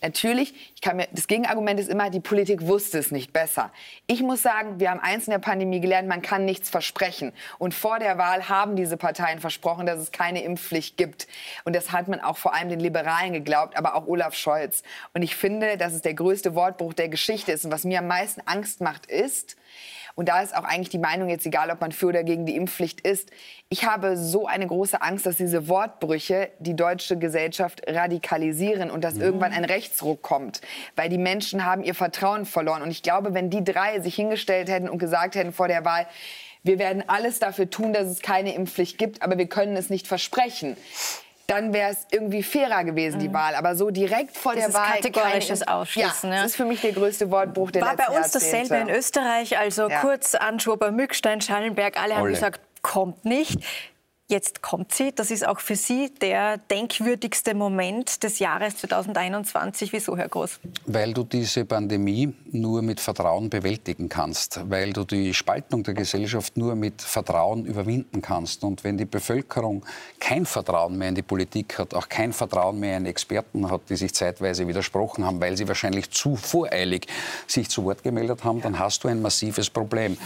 [0.00, 0.54] natürlich,
[0.94, 3.70] mir, das Gegenargument ist immer, die Politik wusste es nicht besser.
[4.06, 7.32] Ich muss sagen, wir haben eins in der Pandemie gelernt, man kann nichts versprechen.
[7.58, 11.26] Und vor der Wahl haben diese Parteien versprochen, dass es keine Impfpflicht gibt.
[11.64, 14.82] Und das hat man auch vor allem den Liberalen geglaubt, aber auch Olaf Scholz.
[15.14, 17.64] Und ich finde, dass es der größte Wortbruch der Geschichte ist.
[17.64, 19.56] Und was mir am meisten Angst macht, ist,
[20.14, 22.56] und da ist auch eigentlich die Meinung jetzt egal, ob man für oder gegen die
[22.56, 23.30] Impfpflicht ist.
[23.70, 29.16] Ich habe so eine große Angst, dass diese Wortbrüche die deutsche Gesellschaft radikalisieren und dass
[29.16, 30.60] irgendwann ein Rechtsruck kommt.
[30.96, 32.82] Weil die Menschen haben ihr Vertrauen verloren.
[32.82, 36.06] Und ich glaube, wenn die drei sich hingestellt hätten und gesagt hätten vor der Wahl,
[36.62, 40.06] wir werden alles dafür tun, dass es keine Impfpflicht gibt, aber wir können es nicht
[40.06, 40.76] versprechen.
[41.48, 43.54] Dann wäre es irgendwie fairer gewesen, die Wahl.
[43.56, 44.92] Aber so direkt vor Dieses der Wahl.
[45.00, 46.42] kategorisches keine Ausschließen, Ja, ja.
[46.42, 48.88] das ist für mich der größte Wortbruch der War bei uns dasselbe in.
[48.88, 49.58] Österreich.
[49.58, 50.00] Also Ja.
[50.00, 52.32] Kurz, Anschober, Mückstein, Schallenberg, alle haben Alle.
[52.32, 53.58] gesagt, kommt nicht.
[54.32, 55.12] Jetzt kommt sie.
[55.14, 59.92] Das ist auch für Sie der denkwürdigste Moment des Jahres 2021.
[59.92, 60.58] Wieso, Herr Groß?
[60.86, 66.56] Weil du diese Pandemie nur mit Vertrauen bewältigen kannst, weil du die Spaltung der Gesellschaft
[66.56, 68.64] nur mit Vertrauen überwinden kannst.
[68.64, 69.84] Und wenn die Bevölkerung
[70.18, 73.96] kein Vertrauen mehr in die Politik hat, auch kein Vertrauen mehr in Experten hat, die
[73.96, 77.06] sich zeitweise widersprochen haben, weil sie wahrscheinlich zu voreilig
[77.46, 80.16] sich zu Wort gemeldet haben, dann hast du ein massives Problem.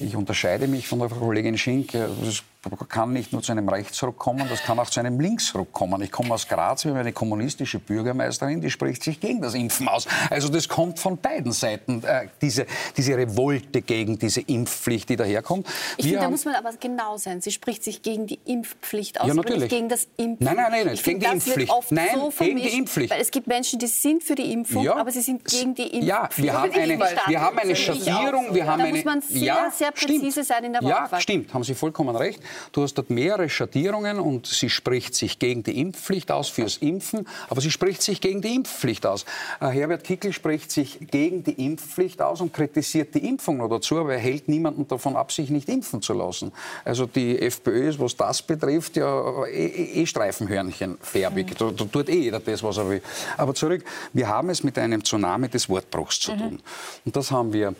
[0.00, 1.92] Ich unterscheide mich von der Kollegin Schink.
[1.92, 2.42] Das
[2.88, 6.00] kann nicht nur zu einem Rechtsruck kommen, das kann auch zu einem Linksruck kommen.
[6.02, 9.88] Ich komme aus Graz, wir haben eine kommunistische Bürgermeisterin, die spricht sich gegen das Impfen
[9.88, 10.06] aus.
[10.30, 15.66] Also das kommt von beiden Seiten, äh, diese, diese Revolte gegen diese Impfpflicht, die daherkommt.
[15.96, 17.40] Ich finde, da muss man aber genau sein.
[17.40, 19.62] Sie spricht sich gegen die Impfpflicht aus, ja, natürlich.
[19.62, 20.44] nicht gegen das Impfen.
[20.44, 21.04] Nein, nein, nein, nicht.
[21.04, 21.72] gegen die Impfpflicht.
[21.90, 23.12] nein, so gegen die Impfpflicht.
[23.12, 24.96] Weil es gibt Menschen, die sind für die Impfung, ja.
[24.96, 26.06] aber sie sind gegen die Impfpflicht.
[26.06, 28.94] Ja, wir haben eine, wir haben eine Schattierung, wir haben da eine...
[28.94, 30.46] muss man sehr, ja, sehr präzise stimmt.
[30.46, 31.08] sein in der Wortwahl.
[31.10, 32.40] Ja, stimmt, haben Sie vollkommen recht.
[32.72, 37.26] Du hast dort mehrere Schattierungen und sie spricht sich gegen die Impfpflicht aus, fürs Impfen,
[37.48, 39.24] aber sie spricht sich gegen die Impfpflicht aus.
[39.60, 43.98] Äh, Herbert Kickl spricht sich gegen die Impfpflicht aus und kritisiert die Impfung noch dazu,
[43.98, 46.52] aber er hält niemanden davon ab, sich nicht impfen zu lassen.
[46.84, 51.56] Also die FPÖ ist, was das betrifft, ja eh, eh, eh Streifenhörnchen färbig.
[51.56, 53.02] Da, da, tut eh jeder das, was er will.
[53.36, 56.54] Aber zurück, wir haben es mit einem Tsunami des Wortbruchs zu tun.
[56.54, 56.60] Mhm.
[57.04, 57.74] Und das haben wir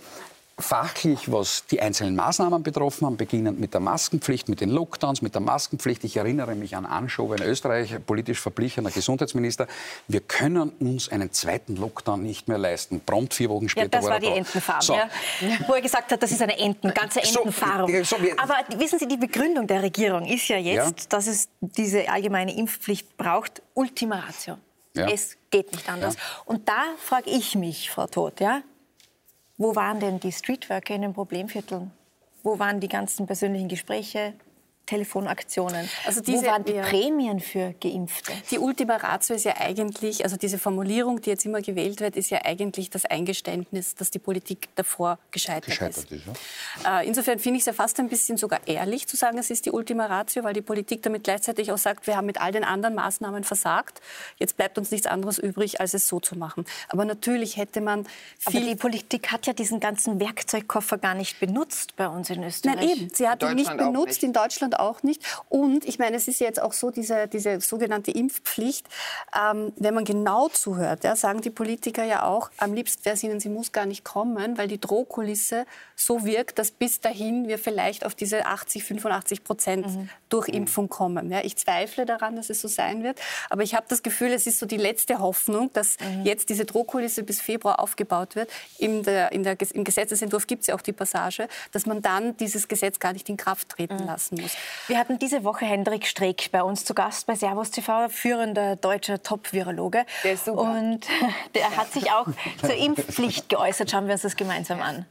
[0.59, 5.34] fachlich, was die einzelnen Maßnahmen betroffen haben, beginnend mit der Maskenpflicht, mit den Lockdowns, mit
[5.34, 6.05] der Maskenpflicht.
[6.05, 9.66] Ich erinnere mich an Anschow in Österreich, politisch verblichener Gesundheitsminister.
[10.09, 13.00] Wir können uns einen zweiten Lockdown nicht mehr leisten.
[13.00, 14.34] Prompt vier Wochen später ja, das war, war die da.
[14.34, 14.94] Entenfarm, so.
[14.94, 15.09] ja.
[15.66, 17.90] wo er gesagt hat, das ist eine Enten, ganze Entenfarm.
[18.05, 21.07] So, so, Aber wissen Sie, die Begründung der Regierung ist ja jetzt, ja?
[21.09, 24.59] dass es diese allgemeine Impfpflicht braucht, Ultima Ratio.
[24.94, 25.09] Ja.
[25.09, 26.16] Es geht nicht anders.
[26.44, 28.62] Und da frage ich mich, Frau Todt, ja,
[29.62, 31.92] wo waren denn die Streetworker in den Problemvierteln?
[32.42, 34.34] Wo waren die ganzen persönlichen Gespräche?
[34.87, 35.89] Telefonaktionen.
[36.07, 38.33] Also diese, Wo waren die ja, Prämien für Geimpfte?
[38.51, 42.30] Die Ultima Ratio ist ja eigentlich, also diese Formulierung, die jetzt immer gewählt wird, ist
[42.30, 46.12] ja eigentlich das Eingeständnis, dass die Politik davor gescheitert, gescheitert ist.
[46.12, 46.22] ist
[46.85, 47.01] ja.
[47.01, 49.66] äh, insofern finde ich es ja fast ein bisschen sogar ehrlich zu sagen, es ist
[49.66, 52.64] die Ultima Ratio, weil die Politik damit gleichzeitig auch sagt, wir haben mit all den
[52.64, 54.01] anderen Maßnahmen versagt.
[54.39, 56.64] Jetzt bleibt uns nichts anderes übrig, als es so zu machen.
[56.89, 58.05] Aber natürlich hätte man
[58.39, 58.61] viel...
[58.61, 62.76] Aber die Politik hat ja diesen ganzen Werkzeugkoffer gar nicht benutzt bei uns in Österreich.
[62.76, 63.09] Nein, eben.
[63.14, 64.22] Sie hat ihn nicht benutzt, nicht.
[64.24, 65.22] in Deutschland Deutschland auch nicht.
[65.49, 68.87] Und ich meine, es ist jetzt auch so, diese, diese sogenannte Impfpflicht,
[69.39, 73.22] ähm, wenn man genau zuhört, ja, sagen die Politiker ja auch, am liebsten wäre es
[73.22, 75.64] ihnen, sie muss gar nicht kommen, weil die Drohkulisse
[75.97, 80.09] so wirkt, dass bis dahin wir vielleicht auf diese 80, 85 Prozent mhm.
[80.28, 81.30] durch Impfung kommen.
[81.30, 84.47] Ja, ich zweifle daran, dass es so sein wird, aber ich habe das Gefühl, es
[84.47, 86.24] ist so die letzte Hoffnung, dass mhm.
[86.24, 88.51] jetzt diese Drohkulisse bis Februar aufgebaut wird.
[88.78, 92.37] In der, in der, Im Gesetzesentwurf gibt es ja auch die Passage, dass man dann
[92.37, 94.07] dieses Gesetz gar nicht in Kraft treten mhm.
[94.07, 94.53] lassen muss.
[94.88, 99.22] Wir hatten diese Woche Hendrik Streeck bei uns zu Gast bei Servus TV, führender deutscher
[99.22, 100.04] Top-Virologe.
[100.24, 100.62] Der ist super.
[100.62, 101.00] Und
[101.54, 102.26] der hat sich auch
[102.60, 103.90] zur Impfpflicht geäußert.
[103.90, 105.06] Schauen wir uns das gemeinsam an.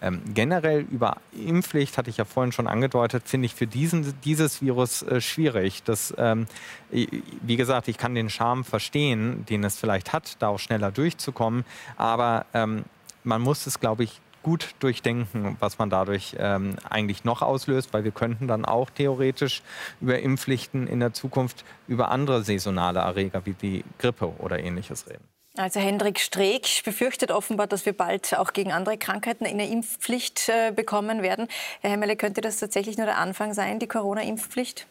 [0.00, 4.62] Ähm, generell über Impfpflicht, hatte ich ja vorhin schon angedeutet, finde ich für diesen, dieses
[4.62, 5.82] Virus äh, schwierig.
[5.82, 6.46] Das, ähm,
[6.90, 11.64] wie gesagt, ich kann den Charme verstehen, den es vielleicht hat, da auch schneller durchzukommen.
[11.96, 12.84] Aber ähm,
[13.24, 18.04] man muss es, glaube ich, gut durchdenken, was man dadurch ähm, eigentlich noch auslöst, weil
[18.04, 19.62] wir könnten dann auch theoretisch
[20.00, 25.24] über Impfpflichten in der Zukunft über andere saisonale Erreger wie die Grippe oder ähnliches reden.
[25.56, 30.72] Also Hendrik Streeck befürchtet offenbar, dass wir bald auch gegen andere Krankheiten eine Impfpflicht äh,
[30.72, 31.46] bekommen werden.
[31.80, 34.86] Herr Hemmele, könnte das tatsächlich nur der Anfang sein, die Corona-Impfpflicht?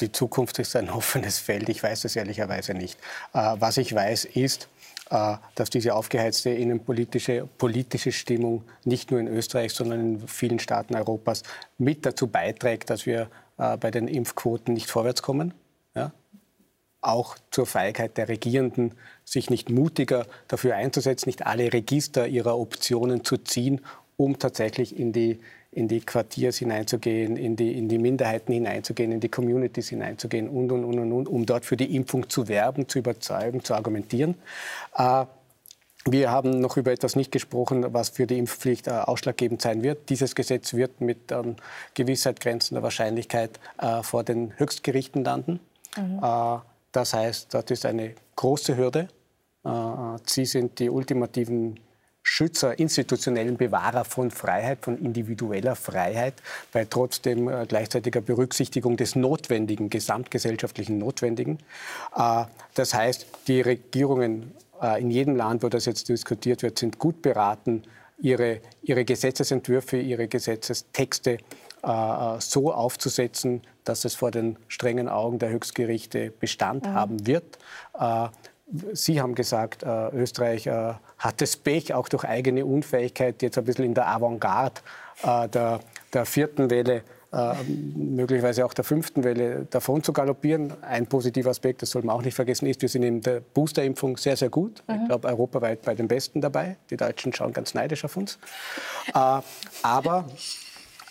[0.00, 1.68] Die Zukunft ist ein offenes Feld.
[1.68, 2.98] Ich weiß es ehrlicherweise nicht.
[3.32, 4.68] Äh, was ich weiß, ist,
[5.54, 11.44] dass diese aufgeheizte innenpolitische politische Stimmung nicht nur in Österreich, sondern in vielen Staaten Europas
[11.78, 15.54] mit dazu beiträgt, dass wir äh, bei den Impfquoten nicht vorwärts kommen.
[15.94, 16.12] Ja?
[17.00, 18.94] Auch zur Feigheit der Regierenden,
[19.24, 23.82] sich nicht mutiger dafür einzusetzen, nicht alle Register ihrer Optionen zu ziehen,
[24.16, 25.38] um tatsächlich in die
[25.74, 30.70] in die Quartiers hineinzugehen, in die, in die Minderheiten hineinzugehen, in die Communities hineinzugehen und,
[30.70, 34.36] und, und, und, um dort für die Impfung zu werben, zu überzeugen, zu argumentieren.
[34.96, 35.26] Äh,
[36.06, 40.10] wir haben noch über etwas nicht gesprochen, was für die Impfpflicht äh, ausschlaggebend sein wird.
[40.10, 41.56] Dieses Gesetz wird mit ähm,
[41.94, 45.60] Gewissheit grenzender Wahrscheinlichkeit äh, vor den Höchstgerichten landen.
[45.96, 46.20] Mhm.
[46.22, 46.58] Äh,
[46.92, 49.08] das heißt, das ist eine große Hürde.
[49.64, 49.70] Äh,
[50.26, 51.80] sie sind die ultimativen
[52.26, 56.34] Schützer, institutionellen Bewahrer von Freiheit, von individueller Freiheit,
[56.72, 61.58] bei trotzdem äh, gleichzeitiger Berücksichtigung des Notwendigen, gesamtgesellschaftlichen Notwendigen.
[62.16, 66.98] Äh, das heißt, die Regierungen äh, in jedem Land, wo das jetzt diskutiert wird, sind
[66.98, 67.82] gut beraten,
[68.18, 71.38] ihre, ihre Gesetzesentwürfe, ihre Gesetzestexte
[72.38, 76.94] so aufzusetzen, dass es vor den strengen Augen der Höchstgerichte Bestand mhm.
[76.94, 77.58] haben wird.
[78.92, 83.64] Sie haben gesagt, äh, Österreich äh, hat das Pech, auch durch eigene Unfähigkeit, jetzt ein
[83.64, 84.80] bisschen in der Avantgarde
[85.22, 85.80] äh, der,
[86.12, 87.02] der, vierten Welle,
[87.32, 87.54] äh,
[87.94, 90.72] möglicherweise auch der fünften Welle davon zu galoppieren.
[90.82, 94.16] Ein positiver Aspekt, das soll man auch nicht vergessen, ist, wir sind in der Boosterimpfung
[94.16, 94.82] sehr, sehr gut.
[94.88, 94.94] Mhm.
[94.94, 96.76] Ich glaube, europaweit bei den Besten dabei.
[96.88, 98.38] Die Deutschen schauen ganz neidisch auf uns.
[99.14, 99.40] Äh,
[99.82, 100.24] aber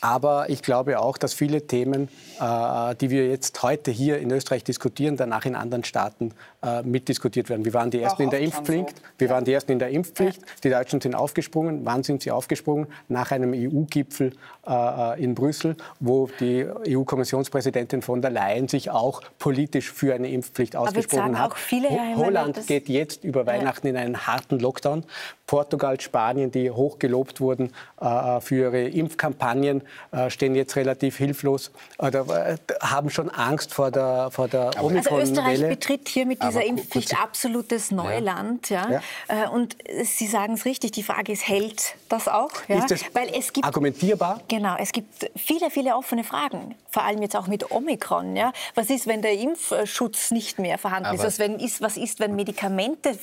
[0.02, 4.66] Aber ich glaube auch, dass viele Themen, äh, die wir jetzt heute hier in Österreich
[4.66, 6.34] diskutieren, danach in anderen Staaten
[6.64, 7.66] äh, mitdiskutiert werden.
[7.66, 8.98] Wir waren die Ersten in der Impfpflicht.
[8.98, 9.04] So.
[9.18, 10.42] Wir waren die Ersten in der Impfpflicht.
[10.64, 11.82] Die Deutschen sind aufgesprungen.
[11.84, 12.88] Wann sind sie aufgesprungen?
[13.10, 14.32] Nach einem EU-Gipfel
[14.68, 20.76] äh, in Brüssel, wo die EU-Kommissionspräsidentin von der Leyen sich auch politisch für eine Impfpflicht
[20.76, 21.58] ausgesprochen hat.
[21.58, 23.94] Viele, Holland geht jetzt über Weihnachten ja.
[23.94, 25.04] in einen harten Lockdown.
[25.46, 32.54] Portugal, Spanien, die hochgelobt wurden äh, für ihre Impfkampagnen, äh, stehen jetzt relativ hilflos oder
[32.54, 35.20] äh, haben schon Angst vor der, vor der Omikron-Welle.
[35.20, 38.70] Also Österreich betritt hier mit dieser Impfpflicht absolutes Neuland.
[38.70, 38.90] Ja.
[38.92, 39.02] ja.
[39.28, 42.52] Äh, und Sie sagen es richtig, die Frage ist, hält das auch?
[42.68, 42.80] Ja?
[42.80, 44.42] Ist das Weil es gibt, argumentierbar?
[44.48, 48.36] Genau, es gibt viele, viele offene Fragen, vor allem jetzt auch mit Omikron.
[48.36, 48.54] Ja?
[48.76, 51.40] Was ist, wenn der Impfschutz nicht mehr vorhanden Aber ist?
[51.40, 51.82] Was, ist?
[51.82, 53.18] was ist, wenn Medikamente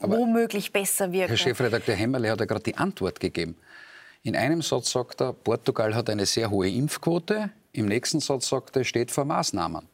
[0.00, 1.28] aber womöglich besser wirken.
[1.28, 3.56] Herr Chefredakteur Hemmerle hat ja gerade die Antwort gegeben.
[4.22, 7.50] In einem Satz sagt er, Portugal hat eine sehr hohe Impfquote.
[7.72, 9.86] Im nächsten Satz sagt er, steht vor Maßnahmen.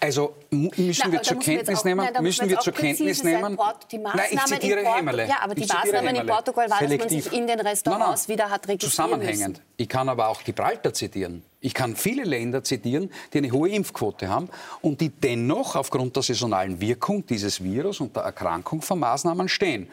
[0.00, 3.56] Also müssen Na, wir zur Kenntnis nehmen, nein, müssen wir zur Kenntnis nehmen.
[3.90, 5.28] Die Maßnahmen nein, ich zitiere Hämmerle.
[5.28, 8.46] Ja, aber die Maßnahmen in Portugal waren, dass man sich in den Restaurants nein, nein.
[8.46, 9.58] wieder hat registrieren Zusammenhängend.
[9.58, 9.74] Müssen.
[9.76, 11.44] Ich kann aber auch Gibraltar zitieren.
[11.64, 14.48] Ich kann viele Länder zitieren, die eine hohe Impfquote haben
[14.80, 19.88] und die dennoch aufgrund der saisonalen Wirkung dieses Virus und der Erkrankung vor Maßnahmen stehen.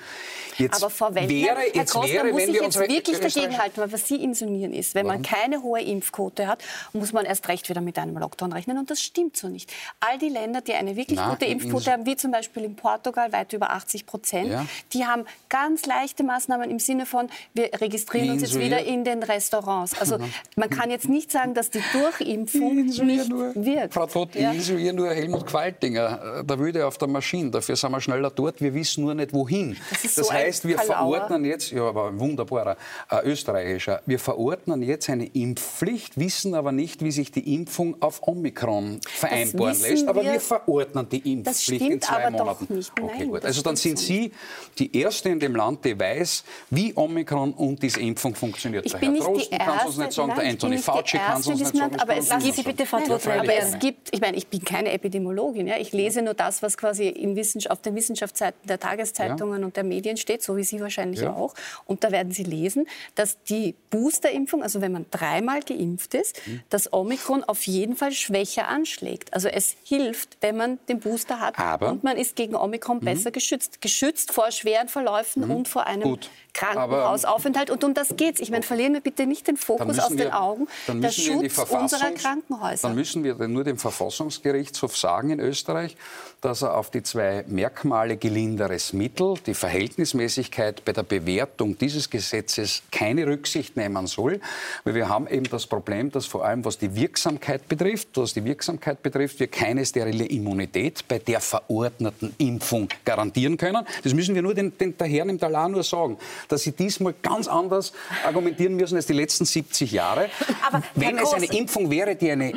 [0.57, 3.81] Jetzt Aber Frau Wendler, wäre, Herr jetzt Grossmann, wäre, muss ich jetzt wirklich dagegen halten,
[3.81, 5.21] weil was Sie insinuieren ist, wenn Warum?
[5.21, 8.89] man keine hohe Impfquote hat, muss man erst recht wieder mit einem Lockdown rechnen und
[8.89, 9.71] das stimmt so nicht.
[9.99, 13.31] All die Länder, die eine wirklich Na, gute Impfquote haben, wie zum Beispiel in Portugal,
[13.31, 14.65] weit über 80 Prozent, ja.
[14.91, 19.21] die haben ganz leichte Maßnahmen im Sinne von, wir registrieren uns jetzt wieder in den
[19.21, 19.99] Restaurants.
[19.99, 20.17] Also
[20.55, 23.93] man kann jetzt nicht sagen, dass die Durchimpfung nicht nur, wirkt.
[23.93, 24.53] Frau Todt, ja.
[24.53, 27.51] ich isoliere nur Helmut Qualtinger, der Wüde auf der Maschine.
[27.51, 29.75] Dafür sind wir schneller dort, wir wissen nur nicht wohin.
[29.89, 31.17] Das, das so heißt, wir Kalauer.
[31.17, 32.77] verordnen jetzt, ja, aber ein wunderbarer
[33.11, 38.25] äh, österreichischer, wir verordnen jetzt eine Impfpflicht, wissen aber nicht, wie sich die Impfung auf
[38.25, 40.07] Omikron vereinbaren lässt.
[40.07, 42.73] Aber wir, wir, verordnen die Impfpflicht in zwei Monaten.
[42.73, 42.91] Nicht.
[42.97, 43.43] Nein, okay, gut.
[43.43, 44.31] Also dann sind Sie
[44.77, 48.85] die Erste in dem Land, die weiß, wie Omikron und diese Impfung funktioniert.
[48.85, 51.47] Ich der Herr Drosten kann es uns nicht sagen, nein, der Anthony Fauci kann es
[51.53, 51.77] nicht sagen.
[51.77, 52.85] Land, aber es gibt, Sie bitte.
[52.91, 56.77] Aber es gibt, ich meine, ich bin keine Epidemiologin, ja, ich lese nur das, was
[56.77, 57.39] quasi in
[57.69, 59.65] auf den Wissenschaftsseiten der Tageszeitungen ja.
[59.65, 61.33] und der Medien steht, so wie Sie wahrscheinlich ja.
[61.33, 61.53] auch.
[61.85, 62.85] Und da werden Sie lesen,
[63.15, 66.61] dass die Boosterimpfung, also wenn man dreimal geimpft ist, mhm.
[66.69, 69.33] das Omikron auf jeden Fall schwächer anschlägt.
[69.33, 73.05] Also es hilft, wenn man den Booster hat aber, und man ist gegen Omikron mhm.
[73.05, 73.81] besser geschützt.
[73.81, 75.51] Geschützt vor schweren Verläufen mhm.
[75.51, 76.29] und vor einem Gut.
[76.53, 77.69] Krankenhausaufenthalt.
[77.69, 78.41] Und um das geht es.
[78.41, 80.67] Ich meine, verlieren wir bitte nicht den Fokus aus den Augen.
[80.87, 82.87] Der Schutz unserer Krankenhäuser.
[82.87, 85.95] Dann müssen wir nur dem Verfassungsgerichtshof sagen in Österreich,
[86.41, 92.81] dass er auf die zwei Merkmale gelinderes Mittel, die Verhältnismäßigkeit bei der Bewertung dieses Gesetzes
[92.91, 94.39] keine Rücksicht nehmen soll.
[94.83, 98.45] Weil wir haben eben das Problem, dass vor allem was die Wirksamkeit betrifft, was die
[98.45, 103.85] Wirksamkeit betrifft, wir keine sterile Immunität bei der verordneten Impfung garantieren können.
[104.03, 106.17] Das müssen wir nur den, den der Herren im Talar nur sagen,
[106.47, 107.91] dass sie diesmal ganz anders
[108.25, 110.29] argumentieren müssen als die letzten 70 Jahre.
[110.67, 112.53] Aber Wenn es eine Impfung wäre, die eine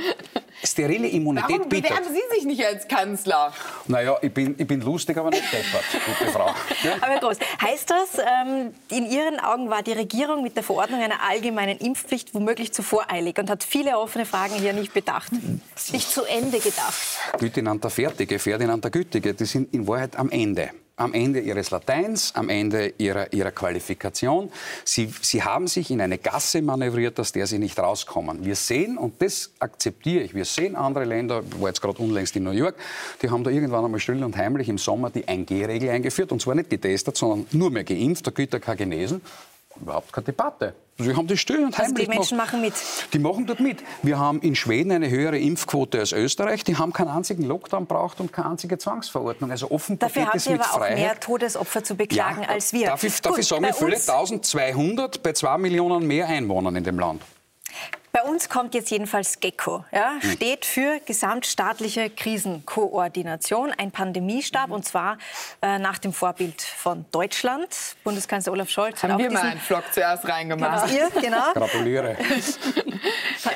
[0.65, 1.91] sterile Immunität Warum bietet.
[1.91, 3.53] Warum bewerben Sie sich nicht als Kanzler?
[3.89, 6.47] Naja, ich bin, ich bin lustig, aber nicht deppert, gute Frau.
[6.83, 6.97] Ja?
[7.01, 7.39] Aber groß.
[7.61, 12.35] Heißt das, ähm, in Ihren Augen war die Regierung mit der Verordnung einer allgemeinen Impfpflicht
[12.35, 15.33] womöglich zu voreilig und hat viele offene Fragen hier nicht bedacht,
[15.93, 16.95] nicht zu Ende gedacht?
[17.39, 20.71] Gütinanter Fertige, Ferdinand der Gütige, die sind in Wahrheit am Ende
[21.03, 24.51] am Ende ihres Lateins, am Ende ihrer, ihrer Qualifikation.
[24.85, 28.45] Sie, sie haben sich in eine Gasse manövriert, aus der sie nicht rauskommen.
[28.45, 32.37] Wir sehen, und das akzeptiere ich, wir sehen andere Länder, ich war jetzt gerade unlängst
[32.37, 32.77] in New York,
[33.21, 36.55] die haben da irgendwann einmal still und heimlich im Sommer die 1G-Regel eingeführt, und zwar
[36.55, 39.21] nicht getestet, sondern nur mehr geimpft, der Güter kein genesen.
[39.81, 40.75] Überhaupt keine Debatte.
[41.03, 42.75] Sie haben das still und heimlich also die Menschen machen mit.
[43.13, 43.83] Die machen dort mit.
[44.03, 46.65] Wir haben in Schweden eine höhere Impfquote als Österreich.
[46.65, 49.51] Die haben keinen einzigen Lockdown braucht und keine einzige Zwangsverordnung.
[49.51, 52.87] Also offenbar Dafür es mit aber auch mehr Todesopfer zu beklagen ja, als wir.
[52.87, 53.97] Darf ich, darf Gut, ich sagen, wie viele?
[53.97, 57.23] 1200 bei zwei Millionen mehr Einwohnern in dem Land.
[58.15, 59.87] Bei uns kommt jetzt jedenfalls GECKO.
[59.91, 60.33] Ja, hm.
[60.33, 65.17] steht für gesamtstaatliche Krisenkoordination, ein Pandemiestab und zwar
[65.63, 67.69] äh, nach dem Vorbild von Deutschland.
[68.05, 70.91] Bundeskanzler Olaf Scholz Haben hat auch wir diesen, mal einen Flock zuerst reingemacht.
[70.91, 71.53] Genau, ihr, genau.
[71.55, 72.19] Gratuliere.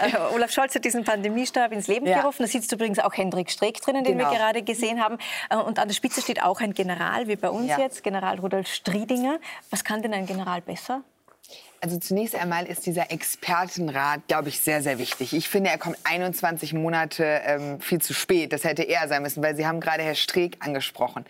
[0.01, 2.21] Äh, Olaf Scholz hat diesen Pandemiestab ins Leben ja.
[2.21, 2.43] gerufen.
[2.43, 4.31] Da sitzt übrigens auch Hendrik Streeck drinnen, den genau.
[4.31, 5.19] wir gerade gesehen haben.
[5.51, 7.79] Äh, und an der Spitze steht auch ein General, wie bei uns ja.
[7.79, 9.39] jetzt, General Rudolf Striedinger.
[9.71, 11.03] Was kann denn ein General besser?
[11.81, 15.35] Also zunächst einmal ist dieser Expertenrat, glaube ich, sehr, sehr wichtig.
[15.35, 18.53] Ich finde, er kommt 21 Monate ähm, viel zu spät.
[18.53, 21.25] Das hätte er sein müssen, weil Sie haben gerade Herr Streeck angesprochen.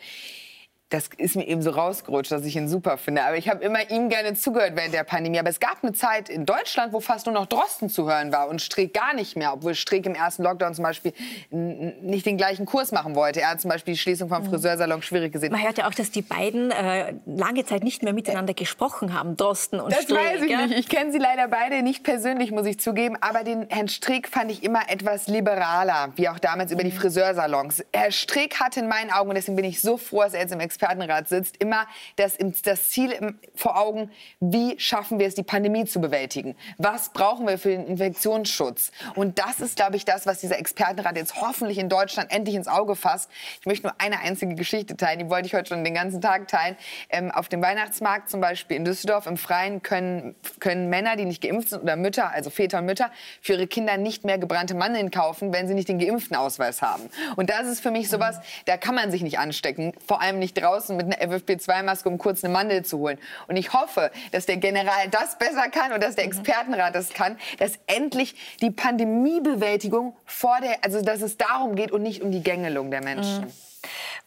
[0.91, 3.25] Das ist mir eben so rausgerutscht, dass ich ihn super finde.
[3.25, 5.41] Aber ich habe immer ihm gerne zugehört während der Pandemie.
[5.41, 8.49] Aber es gab eine Zeit in Deutschland, wo fast nur noch Drosten zu hören war
[8.49, 9.53] und Streeck gar nicht mehr.
[9.53, 11.13] Obwohl Streeck im ersten Lockdown zum Beispiel
[11.51, 13.41] nicht den gleichen Kurs machen wollte.
[13.41, 14.51] Er hat zum Beispiel die Schließung vom mhm.
[14.51, 15.51] Friseursalon schwierig gesehen.
[15.51, 19.37] Man hört ja auch, dass die beiden äh, lange Zeit nicht mehr miteinander gesprochen haben,
[19.37, 20.19] Drosten und das Streeck.
[20.19, 20.67] Das weiß ich ja?
[20.67, 20.79] nicht.
[20.79, 23.17] Ich kenne sie leider beide nicht persönlich, muss ich zugeben.
[23.21, 26.97] Aber den Herrn Streeck fand ich immer etwas liberaler, wie auch damals über die mhm.
[26.97, 27.85] Friseursalons.
[27.93, 30.53] Herr Streeck hatte in meinen Augen, und deswegen bin ich so froh, dass er jetzt
[30.53, 34.11] im Expertenrat sitzt, immer das, das Ziel vor Augen,
[34.41, 36.55] wie schaffen wir es, die Pandemie zu bewältigen?
[36.77, 38.93] Was brauchen wir für den Infektionsschutz?
[39.15, 42.69] Und das ist, glaube ich, das, was dieser Expertenrat jetzt hoffentlich in Deutschland endlich ins
[42.69, 43.31] Auge fasst.
[43.61, 46.49] Ich möchte nur eine einzige Geschichte teilen, die wollte ich heute schon den ganzen Tag
[46.49, 46.77] teilen.
[47.09, 51.43] Ähm, auf dem Weihnachtsmarkt zum Beispiel in Düsseldorf im Freien können, können Männer, die nicht
[51.43, 53.11] geimpft sind, oder Mütter, also Väter und Mütter,
[53.41, 57.09] für ihre Kinder nicht mehr gebrannte Mandeln kaufen, wenn sie nicht den geimpften Ausweis haben.
[57.37, 60.55] Und das ist für mich sowas, da kann man sich nicht anstecken, vor allem nicht
[60.67, 63.19] draußen mit einer FFP2-Maske, um kurz eine Mandel zu holen.
[63.47, 66.33] Und ich hoffe, dass der General das besser kann und dass der mhm.
[66.33, 72.03] Expertenrat das kann, dass endlich die Pandemiebewältigung vor der, also dass es darum geht und
[72.03, 73.45] nicht um die Gängelung der Menschen.
[73.45, 73.53] Mhm.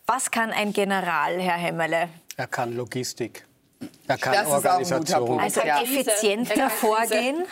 [0.06, 2.10] Was kann ein General, Herr Hemmele?
[2.38, 3.46] Er kann Logistik.
[4.08, 5.40] Er kann das Organisation.
[5.40, 7.46] Also effizienter vorgehen?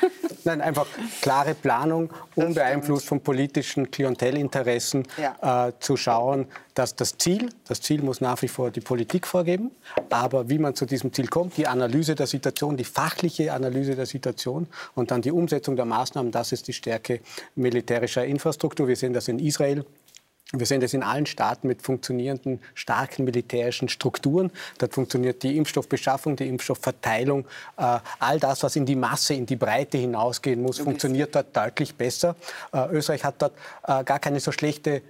[0.44, 0.88] Nein, einfach
[1.22, 5.68] klare Planung, unbeeinflusst von politischen Klientelinteressen, ja.
[5.68, 9.72] äh, zu schauen, dass das Ziel, das Ziel muss nach wie vor die Politik vorgeben,
[10.10, 14.08] aber wie man zu diesem Ziel kommt, die Analyse der Situation, die fachliche Analyse der
[14.08, 17.22] Situation und dann die Umsetzung der Maßnahmen, das ist die Stärke
[17.56, 18.88] militärischer Infrastruktur.
[18.88, 19.86] Wir sehen das in Israel,
[20.54, 24.52] wir sehen das in allen Staaten mit funktionierenden, starken militärischen Strukturen.
[24.78, 27.46] Dort funktioniert die Impfstoffbeschaffung, die Impfstoffverteilung.
[27.76, 31.96] Äh, all das, was in die Masse, in die Breite hinausgehen muss, funktioniert dort deutlich
[31.96, 32.36] besser.
[32.72, 35.02] Äh, Österreich hat dort äh, gar keine so schlechte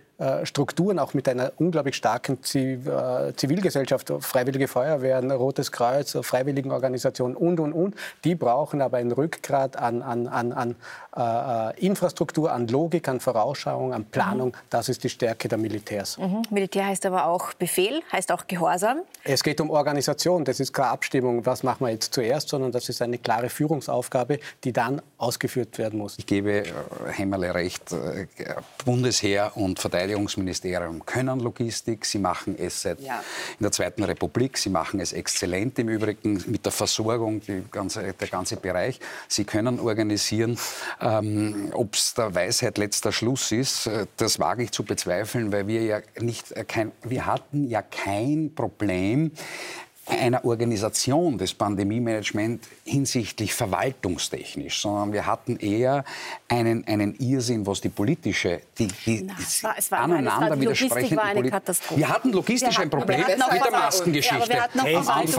[0.44, 7.72] Strukturen, auch mit einer unglaublich starken äh, Zivilgesellschaft, Freiwillige Feuerwehren, Rotes Kreuz, Freiwilligenorganisationen und, und,
[7.72, 7.96] und.
[8.24, 10.76] Die brauchen aber ein Rückgrat an, an, an, an
[11.16, 14.50] äh, Infrastruktur, an Logik, an Vorausschauung, an Planung.
[14.50, 14.68] Mhm.
[14.72, 16.18] Das ist die Stärke der Militärs.
[16.18, 16.42] Mhm.
[16.50, 19.02] Militär heißt aber auch Befehl, heißt auch Gehorsam.
[19.24, 20.44] Es geht um Organisation.
[20.46, 24.40] Das ist keine Abstimmung, was machen wir jetzt zuerst, sondern das ist eine klare Führungsaufgabe,
[24.64, 26.18] die dann ausgeführt werden muss.
[26.18, 26.64] Ich gebe
[27.12, 27.96] Hämmerle recht.
[28.84, 32.06] Bundesheer und Verteidigung Verteidigungsministerium können Logistik.
[32.06, 33.24] Sie machen es seit ja.
[33.60, 34.58] in der Zweiten Republik.
[34.58, 37.42] Sie machen es exzellent im Übrigen mit der Versorgung,
[37.72, 39.00] ganze, der ganze Bereich.
[39.28, 40.58] Sie können organisieren.
[41.02, 45.84] Ähm, Ob es der Weisheit letzter Schluss ist, das wage ich zu bezweifeln, weil wir
[45.84, 49.32] ja nicht äh, kein, wir hatten ja kein Problem
[50.10, 56.06] einer Organisation des Pandemie-Management hinsichtlich verwaltungstechnisch, sondern wir hatten eher
[56.48, 60.62] einen, einen Irrsinn, was die politische, die, die Na, es war, es war aneinander eine,
[60.62, 61.54] widersprechenden Politik.
[61.96, 64.38] Wir hatten logistisch ein Problem mit der Maskengeschichte.
[64.38, 65.38] Ja, aber wir hatten auch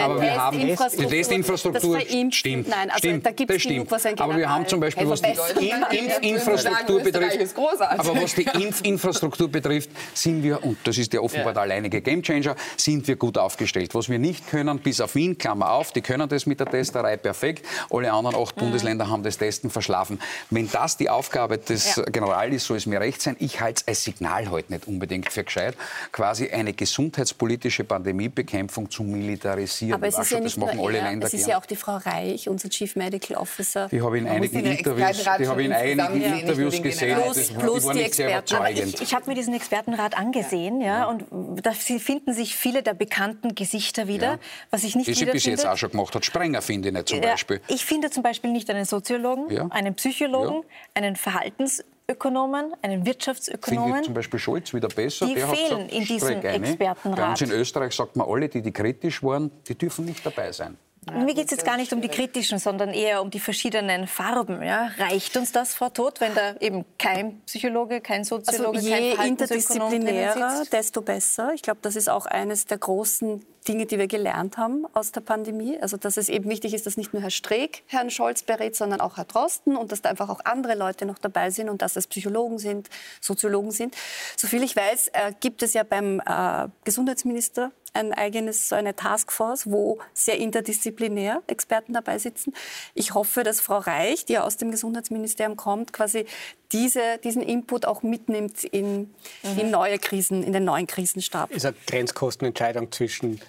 [0.00, 2.00] aber wir haben die Testinfrastruktur
[2.30, 4.20] stimmt, Nein, also stimmt, da das stimmt.
[4.20, 10.42] Aber wir haben zum Beispiel, was die Impfinfrastruktur betrifft, aber was die Impfinfrastruktur betrifft, sind
[10.42, 13.94] wir, und das ist ja offenbar der alleinige Gamechanger, sind wir gut aufgestellt.
[13.94, 16.70] Was was wir nicht können, bis auf Wien, Klammer auf, die können das mit der
[16.70, 17.66] Testerei perfekt.
[17.90, 18.60] Alle anderen acht mhm.
[18.60, 20.20] Bundesländer haben das Testen verschlafen.
[20.50, 22.04] Wenn das die Aufgabe des ja.
[22.04, 23.34] Generals ist, soll es mir recht sein.
[23.40, 25.76] Ich halte es als Signal heute nicht unbedingt für gescheit,
[26.12, 29.94] quasi eine gesundheitspolitische Pandemiebekämpfung zu militarisieren.
[29.94, 31.50] Aber es ist ja nicht das machen alle er, Länder Es ist gern.
[31.50, 33.88] ja auch die Frau Reich, unser Chief Medical Officer.
[33.88, 37.18] Die habe ich in einigen Interviews, die habe in einigen Interviews gesehen.
[37.20, 38.56] Plus, plus die Experten.
[38.72, 41.24] ich, ich habe mir diesen Expertenrat angesehen, ja, ja, und
[41.66, 44.38] da finden sich viele der bekannten Gesichter Richter wieder, ja.
[44.70, 46.24] was ich nicht sie bis jetzt auch schon gemacht hat.
[46.24, 47.60] Sprenger finde ich nicht zum Beispiel.
[47.68, 49.66] Ich finde zum Beispiel nicht einen Soziologen, ja.
[49.70, 53.84] einen Psychologen, einen Verhaltensökonomen, einen Wirtschaftsökonomen.
[53.84, 55.26] Finde ich zum Beispiel Scholz wieder besser.
[55.26, 57.16] Die Der fehlen gesagt, in diesem Expertenrat.
[57.18, 60.52] Bei uns in Österreich sagt man, alle, die, die kritisch waren, die dürfen nicht dabei
[60.52, 60.76] sein.
[61.08, 64.06] Ja, Mir geht es jetzt gar nicht um die kritischen, sondern eher um die verschiedenen
[64.06, 64.62] Farben.
[64.62, 64.90] Ja?
[64.98, 69.28] Reicht uns das, Frau Todt, wenn da eben kein Psychologe, kein Soziologe, also je kein
[69.28, 71.52] interdisziplinärer, desto besser.
[71.54, 75.20] Ich glaube, das ist auch eines der großen Dinge, die wir gelernt haben aus der
[75.20, 75.78] Pandemie.
[75.80, 79.00] Also, dass es eben wichtig ist, dass nicht nur Herr Streeck Herrn Scholz berät, sondern
[79.00, 81.96] auch Herr Drosten und dass da einfach auch andere Leute noch dabei sind und dass
[81.96, 82.88] es Psychologen sind,
[83.20, 83.94] Soziologen sind.
[84.36, 89.70] Soviel ich weiß, äh, gibt es ja beim äh, Gesundheitsminister ein eigenes, so eine Taskforce,
[89.70, 92.54] wo sehr interdisziplinär Experten dabei sitzen.
[92.94, 96.26] Ich hoffe, dass Frau Reich, die ja aus dem Gesundheitsministerium kommt, quasi
[96.72, 99.58] diese, diesen Input auch mitnimmt in, mhm.
[99.58, 101.50] in neue Krisen, in den neuen Krisenstab.
[101.50, 103.40] Es ist eine Grenzkostenentscheidung zwischen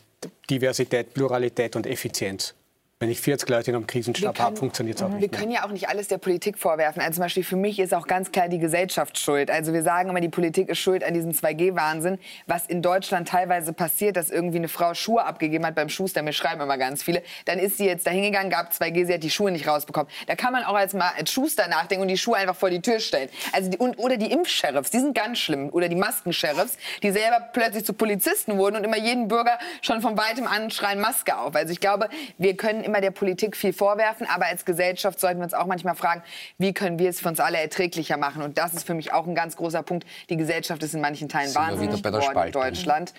[0.50, 2.54] Diversität, Pluralität und Effizienz.
[3.00, 5.40] Wenn ich 40 Leute in einem Krisenstab habe, funktioniert es auch nicht Wir mehr.
[5.40, 7.00] können ja auch nicht alles der Politik vorwerfen.
[7.00, 9.52] Also zum Beispiel für mich ist auch ganz klar die Gesellschaft schuld.
[9.52, 12.18] Also wir sagen immer, die Politik ist schuld an diesem 2G-Wahnsinn.
[12.48, 16.34] Was in Deutschland teilweise passiert, dass irgendwie eine Frau Schuhe abgegeben hat beim Schuster, mir
[16.34, 19.30] schreiben immer ganz viele, dann ist sie jetzt da hingegangen, gab 2G, sie hat die
[19.30, 20.12] Schuhe nicht rausbekommen.
[20.26, 22.82] Da kann man auch als, mal als Schuster nachdenken und die Schuhe einfach vor die
[22.82, 23.30] Tür stellen.
[23.52, 25.70] Also die, und, oder die Impfsheriffs, die sind ganz schlimm.
[25.70, 30.18] Oder die Maskensheriffs, die selber plötzlich zu Polizisten wurden und immer jeden Bürger schon von
[30.18, 31.56] weitem anschreien, Maske auf.
[31.56, 35.44] Also ich glaube, wir können immer der Politik viel vorwerfen, aber als Gesellschaft sollten wir
[35.44, 36.24] uns auch manchmal fragen,
[36.58, 38.42] wie können wir es für uns alle erträglicher machen?
[38.42, 40.08] Und das ist für mich auch ein ganz großer Punkt.
[40.30, 42.52] Die Gesellschaft ist in manchen Teilen wahnsinnig wieder bei der geworden in.
[42.52, 43.14] Deutschland.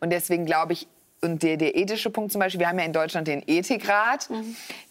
[0.00, 0.86] Und deswegen glaube ich,
[1.22, 4.28] und der, der ethische Punkt zum Beispiel, wir haben ja in Deutschland den Ethikrat,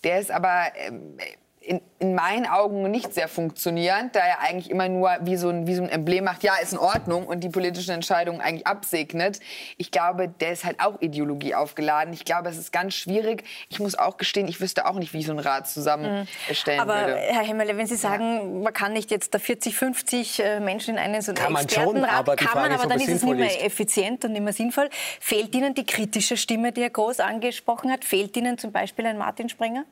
[0.03, 1.17] der ist aber ähm,
[1.65, 5.65] in, in meinen Augen nicht sehr funktionierend, da er eigentlich immer nur wie so, ein,
[5.65, 9.39] wie so ein Emblem macht, ja, ist in Ordnung und die politischen Entscheidungen eigentlich absegnet.
[9.77, 12.13] Ich glaube, der ist halt auch Ideologie aufgeladen.
[12.13, 13.45] Ich glaube, es ist ganz schwierig.
[13.69, 16.95] Ich muss auch gestehen, ich wüsste auch nicht, wie ich so einen Rat zusammenstellen Aber
[16.95, 17.15] würde.
[17.15, 20.99] Herr Hemmerle, wenn Sie sagen, man kann nicht jetzt da 40, 50 äh, Menschen in
[20.99, 23.37] einen so einen Kann man schon, Expertenrat, aber kann man, aber dann ist es nicht
[23.37, 23.61] mehr ist.
[23.61, 24.89] effizient und nicht mehr sinnvoll.
[25.21, 28.03] Fehlt Ihnen die kritische Stimme, die Herr Groß angesprochen hat?
[28.03, 29.85] Fehlt Ihnen zum Beispiel ein Martin Sprenger?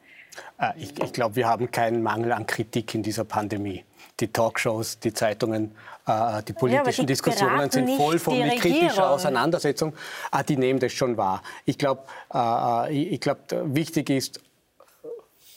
[0.59, 3.83] Äh, Ich, ich glaube, wir haben keinen Mangel an Kritik in dieser Pandemie.
[4.19, 5.71] Die Talkshows, die Zeitungen,
[6.07, 9.09] äh, die politischen die Diskussionen sind voll von mit kritischer.
[9.09, 9.93] Auseinandersetzung.
[10.29, 11.41] Ah, die nehmen das schon wahr.
[11.65, 12.03] Ich glaube,
[12.33, 14.39] äh, ich glaub, wichtig ist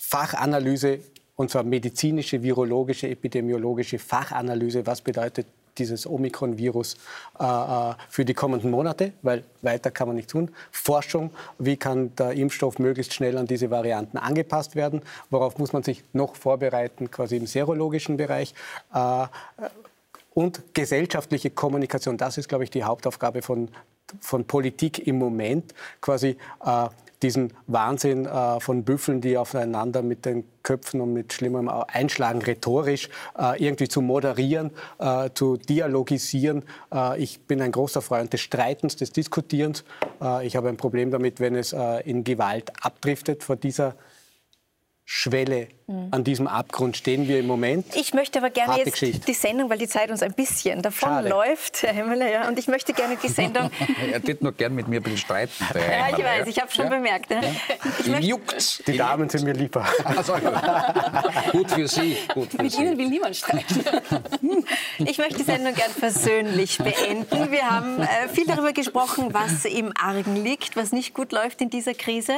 [0.01, 1.01] Fachanalyse,
[1.37, 4.87] und zwar medizinische, virologische, epidemiologische Fachanalyse.
[4.87, 5.47] Was bedeutet
[5.79, 6.97] dieses Omikron-Virus
[7.39, 10.51] äh, äh, für die kommenden Monate, weil weiter kann man nicht tun.
[10.71, 15.83] Forschung, wie kann der Impfstoff möglichst schnell an diese Varianten angepasst werden, worauf muss man
[15.83, 18.55] sich noch vorbereiten, quasi im serologischen Bereich.
[18.93, 19.27] Äh,
[20.35, 23.69] und gesellschaftliche Kommunikation, das ist, glaube ich, die Hauptaufgabe von,
[24.21, 26.89] von Politik im Moment, quasi äh,
[27.25, 33.09] diesen Wahnsinn äh, von Büffeln, die aufeinander mit den Köpfen und mit schlimmem Einschlagen rhetorisch
[33.39, 36.65] äh, irgendwie zu moderieren, äh, zu dialogisieren.
[36.93, 39.85] Äh, ich bin ein großer Freund des Streitens, des Diskutierens.
[40.21, 43.43] Äh, ich habe ein Problem damit, wenn es äh, in Gewalt abdriftet.
[43.43, 43.95] Vor dieser
[45.07, 45.69] Schwelle,
[46.13, 47.85] an diesem Abgrund stehen wir im Moment.
[47.95, 49.27] Ich möchte aber gerne Harte jetzt Geschichte.
[49.27, 50.83] die Sendung, weil die Zeit uns ein bisschen Schade.
[51.29, 53.71] davonläuft, Herr Hemmerle, ja, und ich möchte gerne die Sendung
[54.13, 55.53] Er tät nur gern mit mir ein bisschen streiten.
[55.75, 56.91] Ja, ich weiß, ich habe schon Ja.
[56.91, 57.31] bemerkt.
[57.31, 57.41] Ja.
[58.01, 58.83] Ich möchte, juckt's.
[58.87, 59.85] Die Damen sind mir lieber.
[60.05, 60.35] Also,
[61.53, 62.17] gut für Sie.
[62.33, 62.99] Gut für Mit Ihnen Sie.
[62.99, 63.85] will niemand streiten.
[65.05, 67.51] ich möchte die Sendung gern versöhnlich beenden.
[67.51, 71.69] Wir haben äh, viel darüber gesprochen, was im Argen liegt, was nicht gut läuft in
[71.69, 72.33] dieser Krise.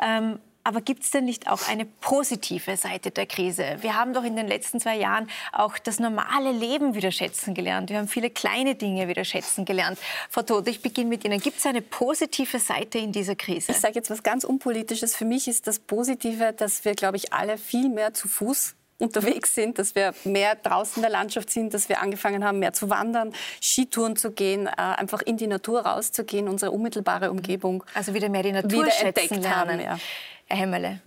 [0.00, 3.76] Ähm, aber gibt es denn nicht auch eine positive Seite der Krise?
[3.80, 7.90] Wir haben doch in den letzten zwei Jahren auch das normale Leben wieder schätzen gelernt.
[7.90, 9.98] Wir haben viele kleine Dinge wieder schätzen gelernt.
[10.30, 11.38] Frau Todt, ich beginne mit Ihnen.
[11.38, 13.72] Gibt es eine positive Seite in dieser Krise?
[13.72, 15.14] Ich sage jetzt was ganz Unpolitisches.
[15.14, 19.54] Für mich ist das Positive, dass wir, glaube ich, alle viel mehr zu Fuß unterwegs
[19.54, 22.90] sind, dass wir mehr draußen in der Landschaft sind, dass wir angefangen haben, mehr zu
[22.90, 27.84] wandern, Skitouren zu gehen, äh, einfach in die Natur rauszugehen, unsere unmittelbare Umgebung.
[27.94, 29.50] Also wieder mehr die Natur Wieder entdeckt lernen.
[29.50, 29.98] haben, ja.
[30.46, 31.00] Herr Hemmerle.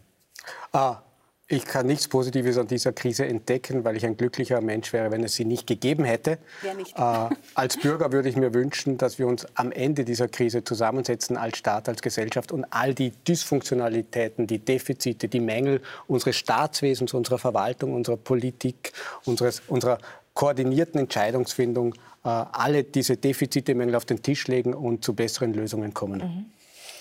[0.71, 1.01] Ah,
[1.49, 5.23] ich kann nichts Positives an dieser Krise entdecken, weil ich ein glücklicher Mensch wäre, wenn
[5.23, 6.39] es sie nicht gegeben hätte.
[6.61, 6.97] Wer nicht?
[6.97, 11.37] Äh, als Bürger würde ich mir wünschen, dass wir uns am Ende dieser Krise zusammensetzen,
[11.37, 17.37] als Staat, als Gesellschaft und all die Dysfunktionalitäten, die Defizite, die Mängel unseres Staatswesens, unserer
[17.37, 18.91] Verwaltung, unserer Politik,
[19.23, 19.99] unseres, unserer
[20.33, 21.93] koordinierten Entscheidungsfindung,
[22.25, 26.51] äh, alle diese Defizite, Mängel auf den Tisch legen und zu besseren Lösungen kommen.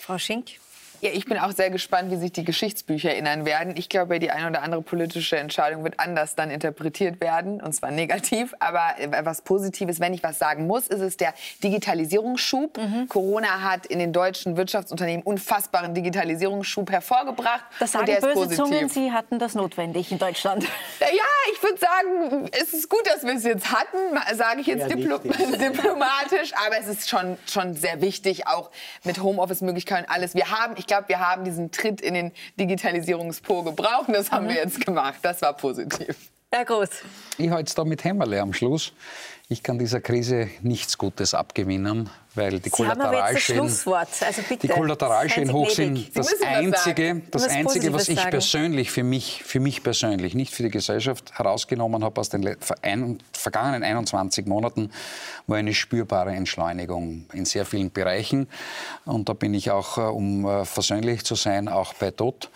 [0.03, 0.53] Frau Schink.
[1.01, 3.75] Ja, ich bin auch sehr gespannt, wie sich die Geschichtsbücher erinnern werden.
[3.77, 7.91] Ich glaube, die eine oder andere politische Entscheidung wird anders dann interpretiert werden, und zwar
[7.91, 8.55] negativ.
[8.61, 12.79] Aber äh, was Positives, wenn ich was sagen muss, ist es der Digitalisierungsschub.
[12.79, 13.09] Mhm.
[13.09, 17.65] Corona hat in den deutschen Wirtschaftsunternehmen unfassbaren Digitalisierungsschub hervorgebracht.
[17.79, 18.57] Das und sagen der ist böse positiv.
[18.57, 20.65] Zungen, Sie hatten das notwendig in Deutschland.
[21.01, 23.99] Ja, ich würde sagen, es ist gut, dass wir es jetzt hatten,
[24.35, 25.61] sage ich jetzt Ja, diplo nicht.
[25.61, 28.71] diplomatisch, aber es ist schon, schon sehr wichtig, auch
[29.05, 30.35] mit Homeoffice-Möglichkeiten und alles.
[30.35, 34.49] Wir haben, ich glaube, wir haben diesen Tritt in den Digitalisierungspo gebraucht und das haben
[34.49, 35.19] wir jetzt gemacht.
[35.23, 36.31] Das war positiv.
[36.53, 36.89] Herr Groß.
[37.39, 38.93] Ich halte es da mit Hämmerle am Schluss.
[39.49, 43.63] Ich kann dieser Krise nichts Gutes abgewinnen, weil die Kollateralschäden.
[43.63, 46.17] Also die Kollateralschäden hoch sind.
[46.17, 50.63] Das Einzige, das Was Einzige was ich persönlich für mich, für mich persönlich, nicht für
[50.65, 52.57] die Gesellschaft herausgenommen habe aus den
[53.33, 54.91] vergangenen 21 Monaten,
[55.47, 58.49] war eine spürbare Entschleunigung in sehr vielen Bereichen.
[59.05, 62.51] Und da bin ich auch, äh, um äh, versöhnlich zu sein, auch bei Tod.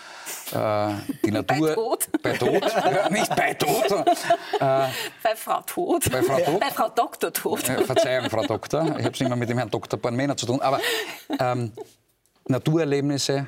[0.53, 0.89] Äh,
[1.25, 2.09] die Natur, Tod?
[2.23, 4.05] Bei Tod, ja, nicht bei Tod.
[4.61, 4.89] Äh,
[5.23, 6.11] Bei Frau Tod.
[6.11, 6.61] Bei Frau Tod?
[6.61, 7.33] Bei Frau Dr.
[7.33, 7.61] Tod.
[7.61, 9.99] Verzeihung, Frau Doktor, ich habe es immer mit dem Herrn Dr.
[9.99, 10.81] Bornmehner zu tun, aber
[11.39, 11.73] ähm,
[12.49, 13.47] Naturerlebnisse,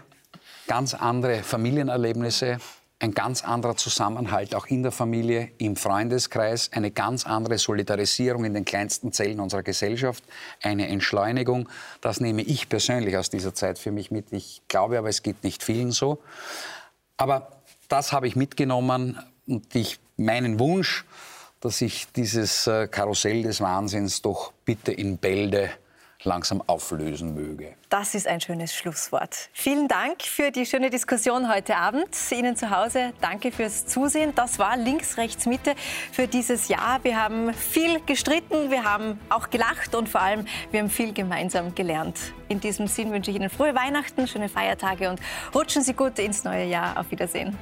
[0.67, 2.59] ganz andere Familienerlebnisse,
[3.03, 8.55] ein ganz anderer Zusammenhalt auch in der Familie, im Freundeskreis, eine ganz andere Solidarisierung in
[8.55, 10.23] den kleinsten Zellen unserer Gesellschaft,
[10.63, 11.69] eine Entschleunigung.
[12.01, 14.33] Das nehme ich persönlich aus dieser Zeit für mich mit.
[14.33, 16.23] Ich glaube aber, es geht nicht vielen so.
[17.17, 17.49] Aber
[17.89, 19.19] das habe ich mitgenommen
[19.49, 21.05] und ich, meinen Wunsch,
[21.61, 25.71] dass ich dieses äh, Karussell des Wahnsinns doch bitte in Bälde
[26.25, 27.75] langsam auflösen möge.
[27.89, 29.51] Das ist ein schönes Schlusswort.
[29.53, 32.09] Vielen Dank für die schöne Diskussion heute Abend.
[32.31, 34.35] Ihnen zu Hause danke fürs Zusehen.
[34.35, 35.75] Das war Links, Rechts, Mitte
[36.13, 37.01] für dieses Jahr.
[37.03, 41.75] Wir haben viel gestritten, wir haben auch gelacht und vor allem wir haben viel gemeinsam
[41.75, 42.19] gelernt.
[42.49, 45.21] In diesem Sinn wünsche ich Ihnen frohe Weihnachten, schöne Feiertage und
[45.55, 46.99] rutschen Sie gut ins neue Jahr.
[46.99, 47.57] Auf Wiedersehen.